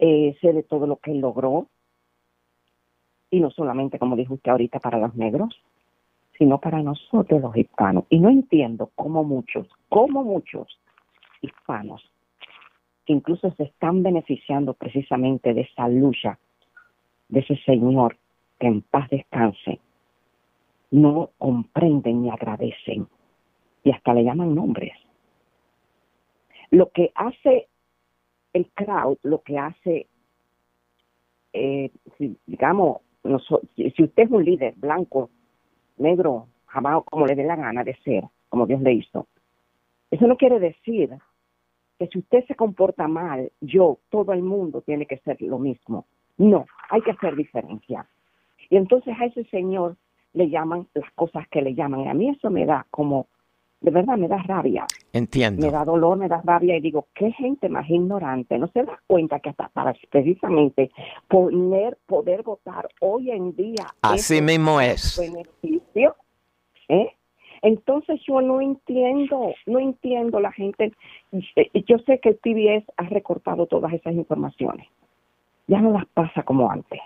[0.00, 1.68] Eh, sé de todo lo que logró,
[3.30, 5.54] y no solamente, como dijo usted ahorita, para los negros,
[6.36, 8.06] sino para nosotros los hispanos.
[8.08, 10.80] Y no entiendo cómo muchos, cómo muchos
[11.42, 12.02] hispanos,
[13.06, 16.40] que incluso se están beneficiando precisamente de esa lucha
[17.28, 18.16] de ese señor
[18.58, 19.80] que en paz descanse,
[20.90, 23.06] no comprenden ni agradecen
[23.84, 24.92] y hasta le llaman nombres.
[26.70, 27.68] Lo que hace
[28.52, 30.06] el crowd, lo que hace,
[31.52, 32.98] eh, si, digamos,
[33.74, 35.30] si usted es un líder blanco,
[35.96, 39.26] negro, jamás como le dé la gana de ser, como Dios le hizo,
[40.10, 41.10] eso no quiere decir
[41.98, 46.06] que si usted se comporta mal, yo, todo el mundo tiene que ser lo mismo.
[46.36, 48.06] No, hay que hacer diferencia.
[48.70, 49.96] Y entonces a ese señor
[50.32, 52.00] le llaman las cosas que le llaman.
[52.00, 53.26] Y a mí eso me da como,
[53.80, 54.86] de verdad me da rabia.
[55.12, 55.66] Entiendo.
[55.66, 58.58] Me da dolor, me da rabia y digo, qué gente más ignorante.
[58.58, 60.90] No se da cuenta que hasta para precisamente
[61.28, 63.86] poner, poder votar hoy en día.
[64.02, 65.18] Así mismo es.
[65.18, 66.16] beneficio,
[66.88, 67.12] ¿eh?
[67.62, 70.92] Entonces yo no entiendo, no entiendo la gente.
[71.32, 74.86] Yo sé que el PBS ha recortado todas esas informaciones.
[75.66, 77.00] Ya no las pasa como antes.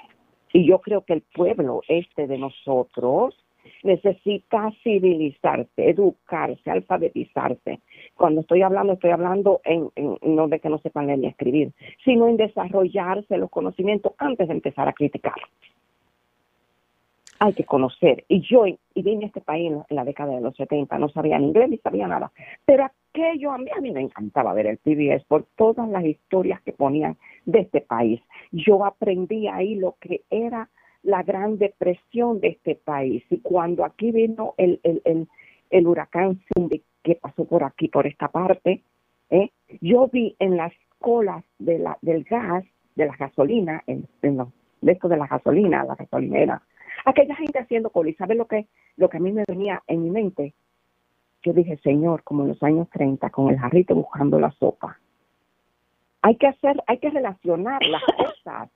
[0.52, 3.34] Y yo creo que el pueblo este de nosotros
[3.82, 7.80] necesita civilizarse, educarse, alfabetizarse.
[8.16, 9.88] Cuando estoy hablando, estoy hablando en,
[10.22, 11.72] no de que no sepan leer ni escribir,
[12.04, 15.34] sino en desarrollarse los conocimientos antes de empezar a criticar
[17.44, 18.24] hay que conocer.
[18.28, 21.40] Y yo, y vine a este país en la, década de los 70, no sabía
[21.40, 22.30] ni inglés ni sabía nada.
[22.64, 26.62] Pero aquello, a mí, a mí me encantaba ver el PBS por todas las historias
[26.62, 28.20] que ponían de este país.
[28.52, 30.68] Yo aprendí ahí lo que era
[31.02, 33.24] la gran depresión de este país.
[33.28, 35.26] Y cuando aquí vino el, el, el,
[35.70, 38.82] el huracán Cindy que pasó por aquí, por esta parte,
[39.30, 39.50] ¿eh?
[39.80, 42.64] yo vi en las colas de la, del gas,
[42.94, 44.48] de la gasolina, en los-
[44.80, 46.62] de esto de la gasolina, la gasolinera,
[47.04, 48.10] aquella gente haciendo cola.
[48.10, 50.54] ¿Y sabe lo que, lo que a mí me venía en mi mente?
[51.42, 54.98] Yo dije, Señor, como en los años 30, con el jarrito buscando la sopa.
[56.22, 58.70] Hay que hacer, hay que relacionar las cosas.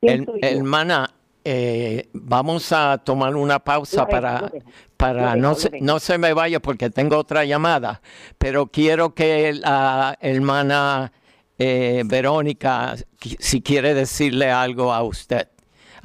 [0.00, 1.08] El- hermana,
[1.44, 4.50] eh, vamos a tomar una pausa dejo, para,
[4.96, 8.00] para dejo, no, se, no se me vaya porque tengo otra llamada,
[8.38, 11.12] pero quiero que la hermana
[11.58, 15.48] eh, Verónica, si quiere decirle algo a usted.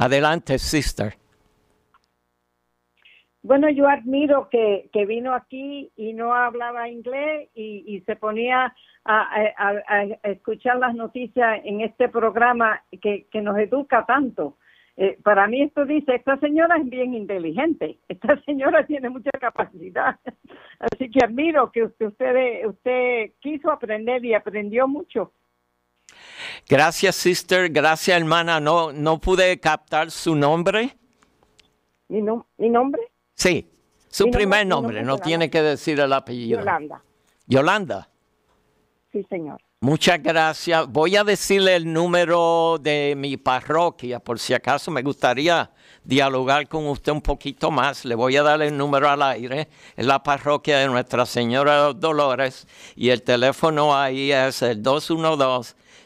[0.02, 1.14] Adelante, sister.
[3.43, 8.74] Bueno, yo admiro que, que vino aquí y no hablaba inglés y, y se ponía
[9.06, 14.58] a, a- escuchar las noticias en este programa que, que nos educa tanto.
[14.97, 20.20] Eh, para mí esto dice, esta señora es bien inteligente, esta señora tiene mucha capacidad.
[20.80, 25.32] Así que admiro que usted, usted, usted quiso aprender y aprendió mucho.
[26.67, 27.69] Gracias, sister.
[27.69, 28.59] Gracias, hermana.
[28.59, 30.95] No, no pude captar su nombre.
[32.07, 33.01] ¿Mi, nom- mi nombre?
[33.36, 33.69] Sí,
[34.09, 35.01] su Mi primer nombre.
[35.01, 35.24] No Yolanda.
[35.24, 36.59] tiene que decir el apellido.
[36.59, 37.01] Yolanda.
[37.47, 38.09] Yolanda.
[39.11, 39.61] Sí, señor.
[39.84, 40.88] Muchas gracias.
[40.88, 45.72] Voy a decirle el número de mi parroquia, por si acaso me gustaría
[46.03, 48.05] dialogar con usted un poquito más.
[48.05, 49.69] Le voy a dar el número al aire.
[49.95, 54.84] Es la parroquia de Nuestra Señora de los Dolores y el teléfono ahí es el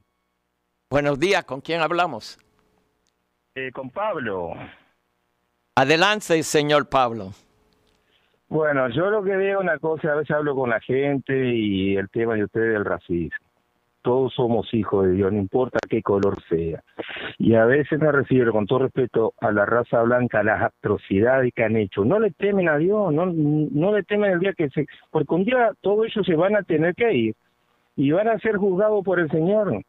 [0.94, 2.38] Buenos días, ¿con quién hablamos?
[3.56, 4.52] eh, con Pablo.
[5.74, 7.30] Adelante, señor Pablo.
[8.48, 12.08] Bueno, yo lo que veo una cosa, a veces hablo con la gente y el
[12.10, 13.36] tema de ustedes del racismo.
[14.02, 16.80] Todos somos hijos de Dios, no importa qué color sea.
[17.38, 21.52] Y a veces me refiero, con todo respeto, a la raza blanca, a las atrocidades
[21.56, 22.04] que han hecho.
[22.04, 24.86] No le temen a Dios, no, no le temen el día que se...
[25.10, 27.34] Porque un día todos ellos se van a tener que ir
[27.96, 29.82] y van a ser juzgados por el Señor.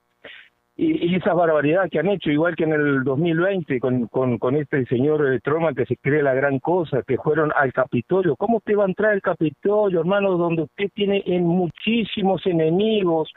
[0.78, 4.58] Y, y esas barbaridades que han hecho, igual que en el 2020 con, con, con
[4.58, 8.36] este señor eh, Truman que se cree la gran cosa, que fueron al Capitolio.
[8.36, 13.32] ¿Cómo usted va a entrar al Capitolio, hermano, donde usted tiene en muchísimos enemigos?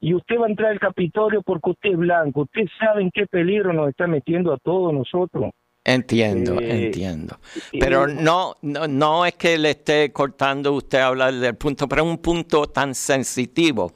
[0.00, 2.42] Y usted va a entrar al Capitolio porque usted es blanco.
[2.42, 5.50] Usted sabe en qué peligro nos está metiendo a todos nosotros.
[5.84, 7.36] Entiendo, Eh, entiendo.
[7.78, 12.08] Pero no, no, no es que le esté cortando usted hablar del punto, pero es
[12.08, 13.92] un punto tan sensitivo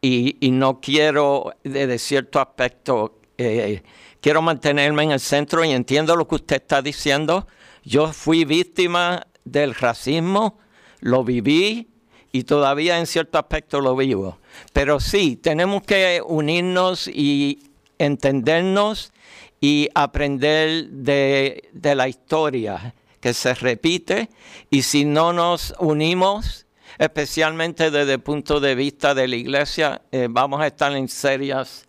[0.00, 3.82] y, no quiero, de, cierto aspecto, eh,
[4.20, 7.46] quiero mantenerme en el centro y entiendo lo que usted está diciendo.
[7.84, 10.58] Yo fui víctima del racismo,
[11.00, 11.88] lo viví
[12.32, 14.38] y todavía en cierto aspecto lo vivo.
[14.72, 19.12] Pero sí, tenemos que unirnos y entendernos
[19.60, 24.28] y aprender de, de la historia que se repite
[24.70, 26.65] y si no nos unimos,
[26.98, 31.86] especialmente desde el punto de vista de la iglesia, eh, vamos a estar en serias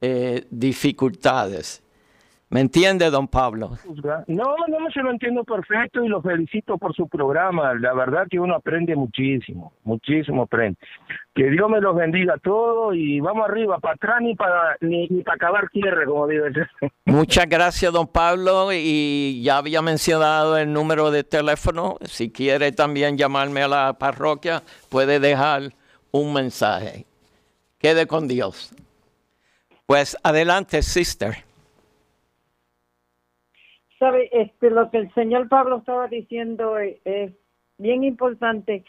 [0.00, 1.82] eh, dificultades.
[2.50, 3.72] ¿Me entiende, don Pablo?
[4.26, 7.74] No, no, se lo entiendo perfecto y lo felicito por su programa.
[7.74, 10.78] La verdad que uno aprende muchísimo, muchísimo aprende.
[11.34, 15.06] Que Dios me los bendiga a todos y vamos arriba, para atrás ni para ni,
[15.22, 16.88] para acabar tierra, como digo yo.
[17.04, 21.96] Muchas gracias, don Pablo, y ya había mencionado el número de teléfono.
[22.04, 25.74] Si quiere también llamarme a la parroquia, puede dejar
[26.12, 27.04] un mensaje.
[27.78, 28.72] Quede con Dios.
[29.84, 31.47] Pues adelante, sister.
[33.98, 37.32] Sabe, este, lo que el señor Pablo estaba diciendo es,
[37.78, 38.84] bien importante,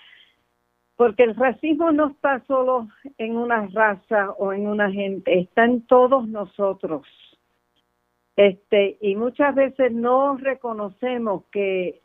[0.95, 2.87] porque el racismo no está solo
[3.17, 7.07] en una raza o en una gente, está en todos nosotros.
[8.35, 12.01] Este, y muchas veces no reconocemos que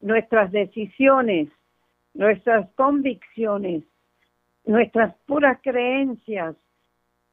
[0.00, 1.48] nuestras decisiones,
[2.14, 3.84] nuestras convicciones,
[4.64, 6.56] nuestras puras creencias,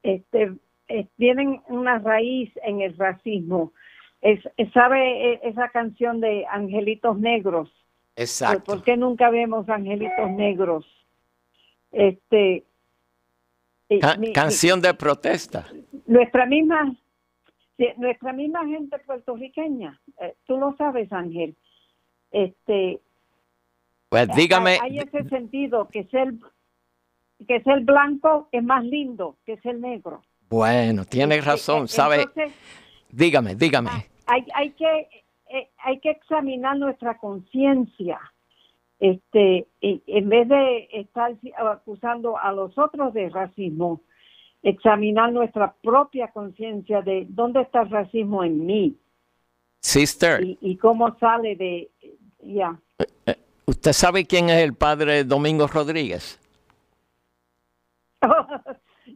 [0.03, 0.53] este,
[0.87, 3.73] eh, tienen una raíz en el racismo
[4.21, 4.39] es,
[4.73, 7.69] ¿Sabe e, esa canción de Angelitos Negros?
[8.15, 8.63] Exacto.
[8.63, 10.85] ¿Por qué nunca vemos angelitos negros?
[11.91, 12.65] Este.
[14.33, 15.67] canción de protesta.
[16.05, 16.95] Nuestra misma,
[17.97, 21.55] nuestra misma gente puertorriqueña, eh, tú lo sabes, Ángel.
[22.31, 22.99] Este.
[24.09, 24.77] Pues dígame.
[24.81, 26.39] Hay, ese sentido que es el
[27.47, 30.21] que es el blanco es más lindo que es el negro.
[30.47, 32.25] Bueno, tiene este, razón, ¿sabe?
[33.09, 34.10] dígame, dígame.
[34.27, 35.07] Hay, hay que
[35.49, 38.19] eh, hay que examinar nuestra conciencia
[38.99, 44.01] este en vez de estar acusando a los otros de racismo
[44.63, 48.97] examinar nuestra propia conciencia de dónde está el racismo en mí.
[49.79, 50.41] Sister.
[50.43, 51.89] Y, cómo sale de
[52.43, 52.79] ya.
[52.99, 56.40] Eh, eh, usted sabe quién es el padre Domingo Rodríguez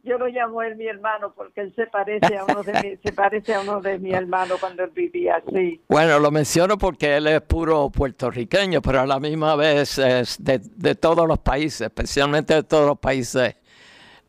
[0.06, 3.12] yo lo llamo él mi hermano porque él se parece a uno de mi, se
[3.12, 5.82] parece a uno de mi hermano cuando él vivía así.
[5.90, 10.60] Bueno, lo menciono porque él es puro puertorriqueño, pero a la misma vez es de,
[10.60, 13.56] de todos los países, especialmente de todos los países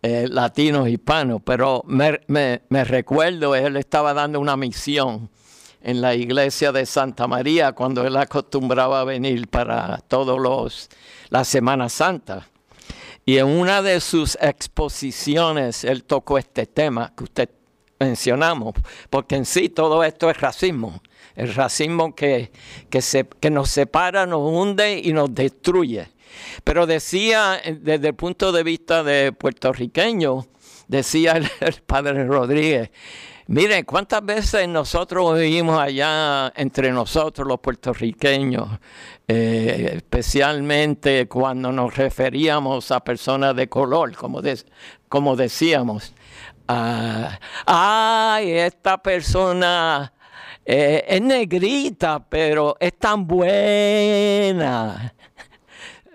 [0.02, 1.42] eh, latinos, hispanos.
[1.44, 5.28] Pero me, me, me recuerdo, él estaba dando una misión
[5.82, 10.88] en la iglesia de Santa María cuando él acostumbraba a venir para todos los
[11.28, 12.46] la Semana Santa
[13.28, 17.50] y en una de sus exposiciones él tocó este tema que usted
[17.98, 18.74] mencionamos,
[19.10, 21.02] porque en sí todo esto es racismo.
[21.34, 22.52] El racismo que,
[22.88, 26.08] que, nos separa, nos hunde y nos destruye.
[26.62, 30.46] Pero decía, desde el punto de vista de puertorriqueño,
[30.86, 32.90] decía el padre Rodríguez,
[33.48, 38.68] Miren, ¿cuántas veces nosotros oímos allá entre nosotros los puertorriqueños,
[39.28, 46.12] eh, especialmente cuando nos referíamos a personas de color, como, decíamos?
[46.66, 50.12] Ay, esta persona
[50.64, 55.14] eh, es negrita, pero es tan buena.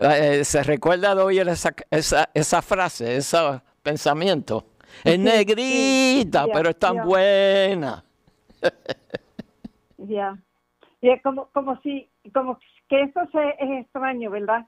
[0.01, 3.37] Eh, ¿Se recuerda de esa, esa, esa frase, ese
[3.81, 4.70] pensamiento?
[5.03, 8.03] Es negrita, pero es tan buena.
[10.03, 10.35] Ya.
[11.21, 12.57] como, como si, como
[12.89, 14.65] que eso es extraño, ¿verdad?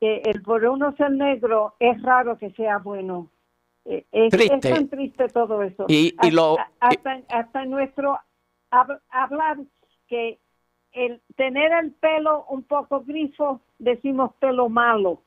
[0.00, 3.28] Que el por uno ser negro es raro que sea bueno.
[3.84, 5.84] Eh, es, es tan triste todo eso.
[5.86, 8.18] Y, y lo, hasta, hasta nuestro
[9.10, 9.58] hablar
[10.08, 10.38] que
[10.92, 15.22] el tener el pelo un poco grifo decimos pelo malo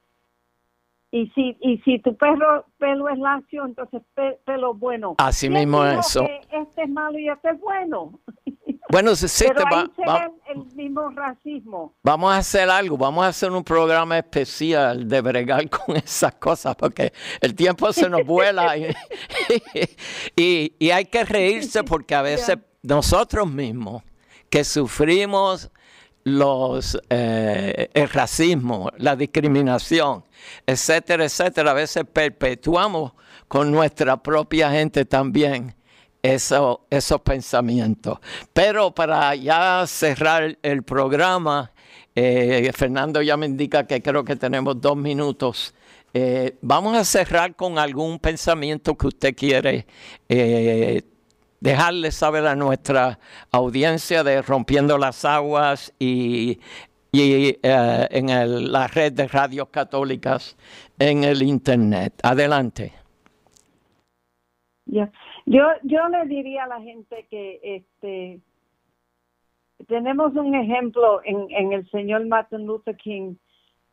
[1.13, 4.01] y si y si tu perro pelo es lacio entonces
[4.45, 5.13] pelo bueno.
[5.19, 6.27] Así mismo eso.
[6.49, 8.19] este es malo y este es bueno.
[8.89, 11.95] Bueno sí, Pero ahí va, el mismo racismo.
[12.03, 16.75] Vamos a hacer algo vamos a hacer un programa especial de bregar con esas cosas
[16.75, 17.11] porque
[17.41, 18.87] el tiempo se nos vuela y,
[20.35, 24.03] y, y hay que reírse porque a veces nosotros mismos
[24.49, 25.71] que sufrimos
[26.23, 30.23] los, eh, el racismo, la discriminación,
[30.65, 31.71] etcétera, etcétera.
[31.71, 33.13] A veces perpetuamos
[33.47, 35.75] con nuestra propia gente también
[36.21, 38.19] eso, esos pensamientos.
[38.53, 41.71] Pero para ya cerrar el programa,
[42.15, 45.73] eh, Fernando ya me indica que creo que tenemos dos minutos.
[46.13, 49.85] Eh, vamos a cerrar con algún pensamiento que usted quiere
[51.63, 56.59] dejarle saber a nuestra audiencia de Rompiendo las Aguas y,
[57.13, 60.57] y eh, en la red de radios católicas
[60.99, 62.15] en el Internet.
[62.21, 62.91] Adelante.
[64.85, 65.05] Yo,
[65.45, 68.41] yo le diría a la gente que este
[69.87, 73.35] tenemos un ejemplo en, en el señor Martin Luther King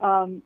[0.01, 0.43] um,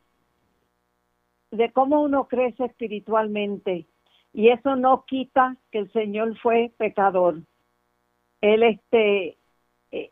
[1.51, 3.87] de cómo uno crece espiritualmente
[4.35, 7.37] y eso no quita que el Señor fue pecador.
[8.41, 9.39] él este
[9.93, 10.11] eh,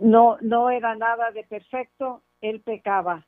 [0.00, 3.26] no no era nada de perfecto, él pecaba,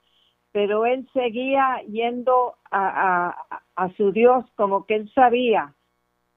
[0.53, 5.75] pero él seguía yendo a, a, a su Dios como que él sabía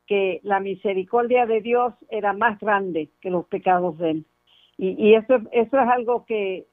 [0.07, 4.25] que la misericordia de Dios era más grande que los pecados de él.
[4.77, 6.65] Y, y eso, eso es algo que,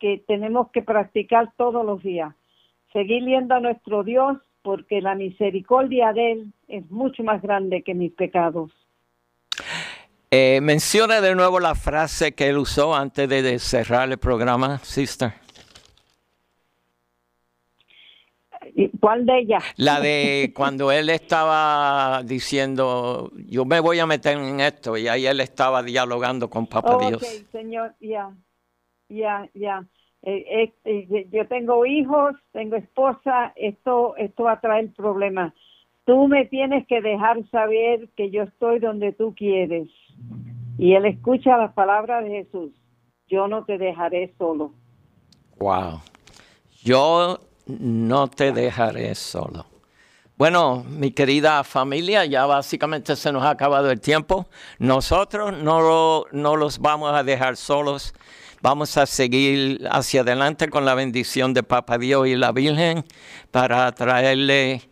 [0.00, 2.34] que tenemos que practicar todos los días.
[2.92, 7.94] Seguir viendo a nuestro Dios porque la misericordia de Él es mucho más grande que
[7.94, 8.70] mis pecados.
[10.30, 14.78] Eh, menciona de nuevo la frase que él usó antes de, de cerrar el programa,
[14.78, 15.34] sister.
[19.00, 19.62] ¿Cuál de ellas?
[19.76, 25.26] La de cuando él estaba diciendo, yo me voy a meter en esto, y ahí
[25.26, 27.22] él estaba dialogando con Papá Oh, Dios.
[27.22, 28.32] ok, señor, ya,
[29.08, 29.80] ya, ya.
[29.80, 29.86] Eh,
[30.22, 35.52] eh, eh, yo tengo hijos, tengo esposa, esto, esto va a traer problemas.
[36.04, 39.88] Tú me tienes que dejar saber que yo estoy donde tú quieres.
[40.78, 42.70] Y él escucha las palabras de Jesús.
[43.28, 44.72] Yo no te dejaré solo.
[45.58, 46.00] Wow.
[46.82, 49.66] Yo no te dejaré solo.
[50.36, 54.46] Bueno, mi querida familia, ya básicamente se nos ha acabado el tiempo.
[54.80, 58.12] Nosotros no, lo- no los vamos a dejar solos.
[58.62, 63.04] Vamos a seguir hacia adelante con la bendición de Papa Dios y la Virgen
[63.50, 64.82] para traerle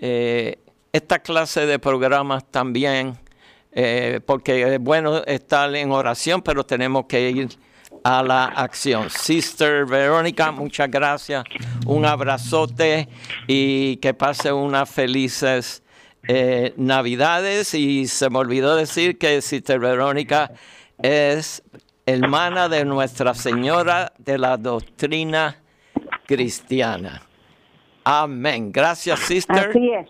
[0.00, 0.58] eh,
[0.92, 3.16] esta clase de programas también,
[3.70, 7.48] eh, porque es bueno estar en oración, pero tenemos que ir
[8.02, 9.08] a la acción.
[9.08, 11.44] Sister Verónica, muchas gracias.
[11.86, 13.08] Un abrazote
[13.46, 15.84] y que pase unas felices
[16.26, 17.74] eh, Navidades.
[17.74, 20.50] Y se me olvidó decir que Sister Verónica
[21.00, 21.62] es
[22.06, 25.62] hermana de Nuestra Señora de la Doctrina
[26.26, 27.22] Cristiana.
[28.04, 28.72] Amén.
[28.72, 29.70] Gracias, Sister.
[29.70, 30.08] Así es.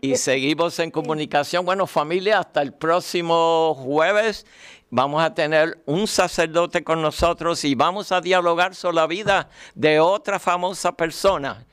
[0.00, 1.64] Y seguimos en comunicación.
[1.64, 4.46] Bueno, familia, hasta el próximo jueves
[4.90, 10.00] vamos a tener un sacerdote con nosotros y vamos a dialogar sobre la vida de
[10.00, 11.66] otra famosa persona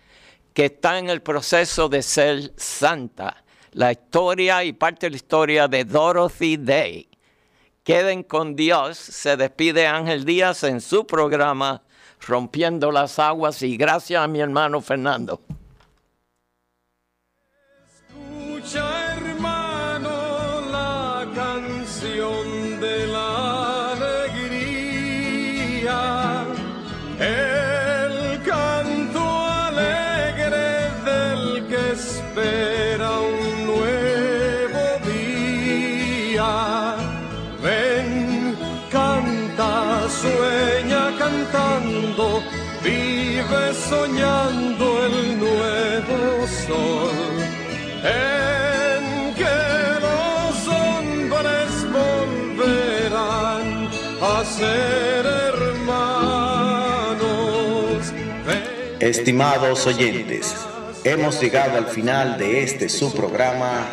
[0.53, 3.43] que está en el proceso de ser santa.
[3.73, 7.10] La historia y parte de la historia de Dorothy Day.
[7.83, 8.97] Queden con Dios.
[8.97, 11.81] Se despide Ángel Díaz en su programa
[12.19, 15.41] Rompiendo las Aguas y gracias a mi hermano Fernando.
[43.91, 47.11] Soñando el nuevo sol
[48.05, 49.57] en que
[50.05, 53.65] los hombres volverán
[54.21, 56.13] a ser hermanos.
[59.01, 60.55] Estimados oyentes,
[61.03, 63.89] hemos llegado al final de este su programa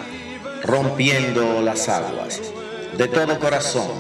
[0.63, 2.41] Rompiendo las Aguas.
[2.97, 3.91] De todo corazón,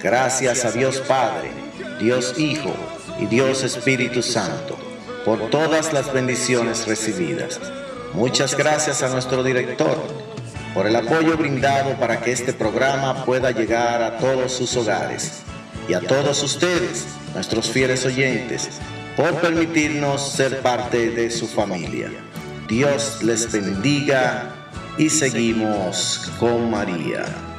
[0.00, 1.50] gracias a Dios Padre,
[1.98, 2.72] Dios Hijo
[3.18, 4.91] y Dios Espíritu Santo
[5.24, 7.60] por todas las bendiciones recibidas.
[8.14, 9.96] Muchas gracias a nuestro director
[10.74, 15.42] por el apoyo brindado para que este programa pueda llegar a todos sus hogares
[15.88, 18.70] y a todos ustedes, nuestros fieles oyentes,
[19.16, 22.10] por permitirnos ser parte de su familia.
[22.68, 24.54] Dios les bendiga
[24.96, 27.51] y seguimos con María.